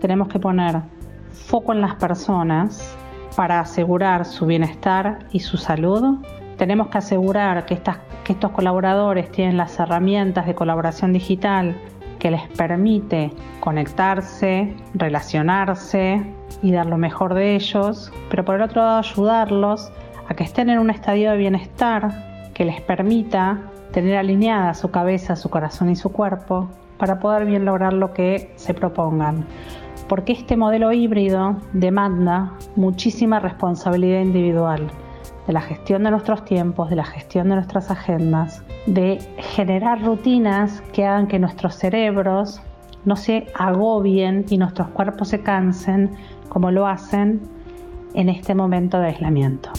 tenemos 0.00 0.26
que 0.26 0.40
poner 0.40 0.82
foco 1.30 1.72
en 1.72 1.80
las 1.80 1.94
personas, 1.94 2.96
para 3.38 3.60
asegurar 3.60 4.24
su 4.24 4.46
bienestar 4.46 5.20
y 5.30 5.38
su 5.38 5.58
salud, 5.58 6.18
tenemos 6.58 6.88
que 6.88 6.98
asegurar 6.98 7.64
que, 7.64 7.80
estos 8.28 8.50
colaboradores 8.50 9.30
tienen 9.32 9.56
las 9.56 9.78
herramientas 9.78 10.44
de 10.44 10.54
colaboración 10.54 11.14
digital 11.14 11.74
que 12.18 12.30
les 12.30 12.46
permite 12.48 13.30
conectarse, 13.60 14.74
relacionarse 14.92 16.20
y 16.62 16.72
dar 16.72 16.84
lo 16.86 16.98
mejor 16.98 17.32
de 17.32 17.54
ellos, 17.54 18.12
pero 18.28 18.44
por 18.44 18.56
el 18.56 18.62
otro 18.62 18.82
lado 18.82 18.98
ayudarlos 18.98 19.90
a 20.28 20.34
que 20.34 20.44
estén 20.44 20.68
en 20.68 20.78
un 20.78 20.90
estadio 20.90 21.30
de 21.30 21.38
bienestar 21.38 22.50
que 22.52 22.66
les 22.66 22.82
permita 22.82 23.60
tener 23.92 24.18
alineada 24.18 24.74
su 24.74 24.90
cabeza, 24.90 25.36
su 25.36 25.48
corazón 25.48 25.88
y 25.88 25.96
su 25.96 26.12
cuerpo 26.12 26.68
para 26.98 27.20
poder 27.20 27.46
bien 27.46 27.64
lograr 27.64 27.94
lo 27.94 28.12
que 28.12 28.52
se 28.56 28.74
propongan. 28.74 29.46
Porque 30.08 30.32
este 30.32 30.56
modelo 30.56 30.92
híbrido 30.92 31.56
demanda 31.72 32.52
muchísima 32.76 33.38
responsabilidad 33.38 34.20
individual 34.20 34.90
de 35.48 35.54
la 35.54 35.62
gestión 35.62 36.04
de 36.04 36.10
nuestros 36.10 36.44
tiempos, 36.44 36.90
de 36.90 36.96
la 36.96 37.04
gestión 37.04 37.48
de 37.48 37.54
nuestras 37.54 37.90
agendas, 37.90 38.62
de 38.86 39.18
generar 39.38 40.04
rutinas 40.04 40.82
que 40.92 41.06
hagan 41.06 41.26
que 41.26 41.38
nuestros 41.38 41.74
cerebros 41.74 42.60
no 43.06 43.16
se 43.16 43.46
agobien 43.54 44.44
y 44.50 44.58
nuestros 44.58 44.88
cuerpos 44.88 45.28
se 45.28 45.40
cansen 45.42 46.10
como 46.50 46.70
lo 46.70 46.86
hacen 46.86 47.40
en 48.12 48.28
este 48.28 48.54
momento 48.54 49.00
de 49.00 49.06
aislamiento. 49.06 49.70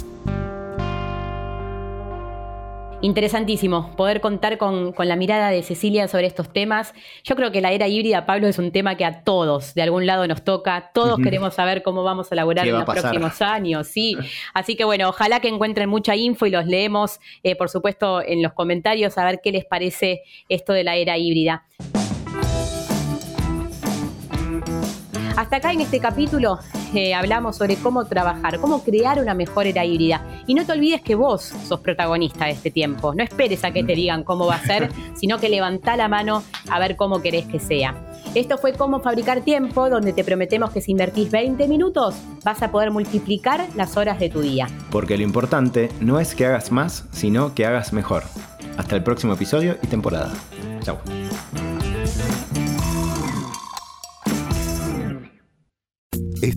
Interesantísimo 3.01 3.95
poder 3.95 4.19
contar 4.19 4.57
con, 4.57 4.93
la 4.97 5.15
mirada 5.15 5.51
de 5.51 5.63
Cecilia 5.63 6.09
sobre 6.09 6.27
estos 6.27 6.51
temas. 6.51 6.93
Yo 7.23 7.38
creo 7.38 7.49
que 7.49 7.62
la 7.62 7.71
era 7.71 7.88
híbrida, 7.88 8.25
Pablo, 8.25 8.47
es 8.47 8.59
un 8.59 8.71
tema 8.73 8.95
que 8.95 9.05
a 9.05 9.23
todos 9.23 9.73
de 9.73 9.81
algún 9.81 10.05
lado 10.05 10.27
nos 10.27 10.43
toca. 10.43 10.91
Todos 10.93 11.17
queremos 11.23 11.53
saber 11.53 11.81
cómo 11.81 12.03
vamos 12.03 12.29
a 12.31 12.35
laburar 12.35 12.67
en 12.67 12.73
los 12.73 12.83
próximos 12.83 13.41
años. 13.41 13.88
Sí. 13.88 14.17
Así 14.53 14.75
que 14.75 14.83
bueno, 14.83 15.07
ojalá 15.07 15.39
que 15.39 15.47
encuentren 15.47 15.88
mucha 15.88 16.15
info 16.17 16.45
y 16.45 16.51
los 16.51 16.65
leemos, 16.65 17.19
eh, 17.43 17.55
por 17.55 17.69
supuesto, 17.69 18.21
en 18.21 18.43
los 18.43 18.51
comentarios 18.51 19.17
a 19.17 19.23
ver 19.23 19.39
qué 19.41 19.53
les 19.53 19.63
parece 19.63 20.23
esto 20.49 20.73
de 20.73 20.83
la 20.83 20.97
era 20.97 21.17
híbrida. 21.17 21.63
Hasta 25.39 25.56
acá 25.56 25.71
en 25.71 25.80
este 25.80 26.02
capítulo 26.02 26.60
eh, 26.93 27.13
hablamos 27.13 27.56
sobre 27.56 27.78
cómo 27.78 28.04
trabajar, 28.04 28.60
cómo 28.60 28.84
crear 28.84 29.21
una 29.21 29.34
mejor 29.34 29.67
era 29.67 29.86
híbrida. 29.86 30.21
Y 30.47 30.54
no 30.54 30.65
te 30.65 30.73
olvides 30.73 31.02
que 31.02 31.15
vos 31.15 31.54
sos 31.65 31.80
protagonista 31.80 32.43
de 32.43 32.52
este 32.52 32.71
tiempo. 32.71 33.15
No 33.15 33.23
esperes 33.23 33.63
a 33.63 33.71
que 33.71 33.82
te 33.82 33.95
digan 33.95 34.25
cómo 34.25 34.47
va 34.47 34.56
a 34.56 34.65
ser, 34.65 34.89
sino 35.15 35.38
que 35.39 35.47
levantá 35.47 35.95
la 35.95 36.10
mano 36.10 36.43
a 36.69 36.78
ver 36.78 36.97
cómo 36.97 37.21
querés 37.21 37.45
que 37.45 37.58
sea. 37.58 37.95
Esto 38.36 38.58
fue 38.58 38.73
Cómo 38.73 38.99
Fabricar 38.99 39.39
Tiempo, 39.39 39.89
donde 39.89 40.12
te 40.12 40.25
prometemos 40.25 40.71
que 40.71 40.82
si 40.82 40.91
invertís 40.91 41.32
20 41.32 41.69
minutos 41.69 42.15
vas 42.43 42.62
a 42.62 42.69
poder 42.69 42.91
multiplicar 42.91 43.65
las 43.78 43.95
horas 43.95 44.19
de 44.19 44.30
tu 44.30 44.41
día. 44.41 44.67
Porque 44.91 45.15
lo 45.15 45.23
importante 45.23 45.89
no 46.02 46.19
es 46.19 46.36
que 46.36 46.47
hagas 46.47 46.69
más, 46.73 47.06
sino 47.13 47.56
que 47.56 47.65
hagas 47.65 47.93
mejor. 47.93 48.23
Hasta 48.75 48.97
el 48.97 49.04
próximo 49.04 49.36
episodio 49.36 49.78
y 49.82 49.88
temporada. 49.88 50.34
Chao. 50.84 50.97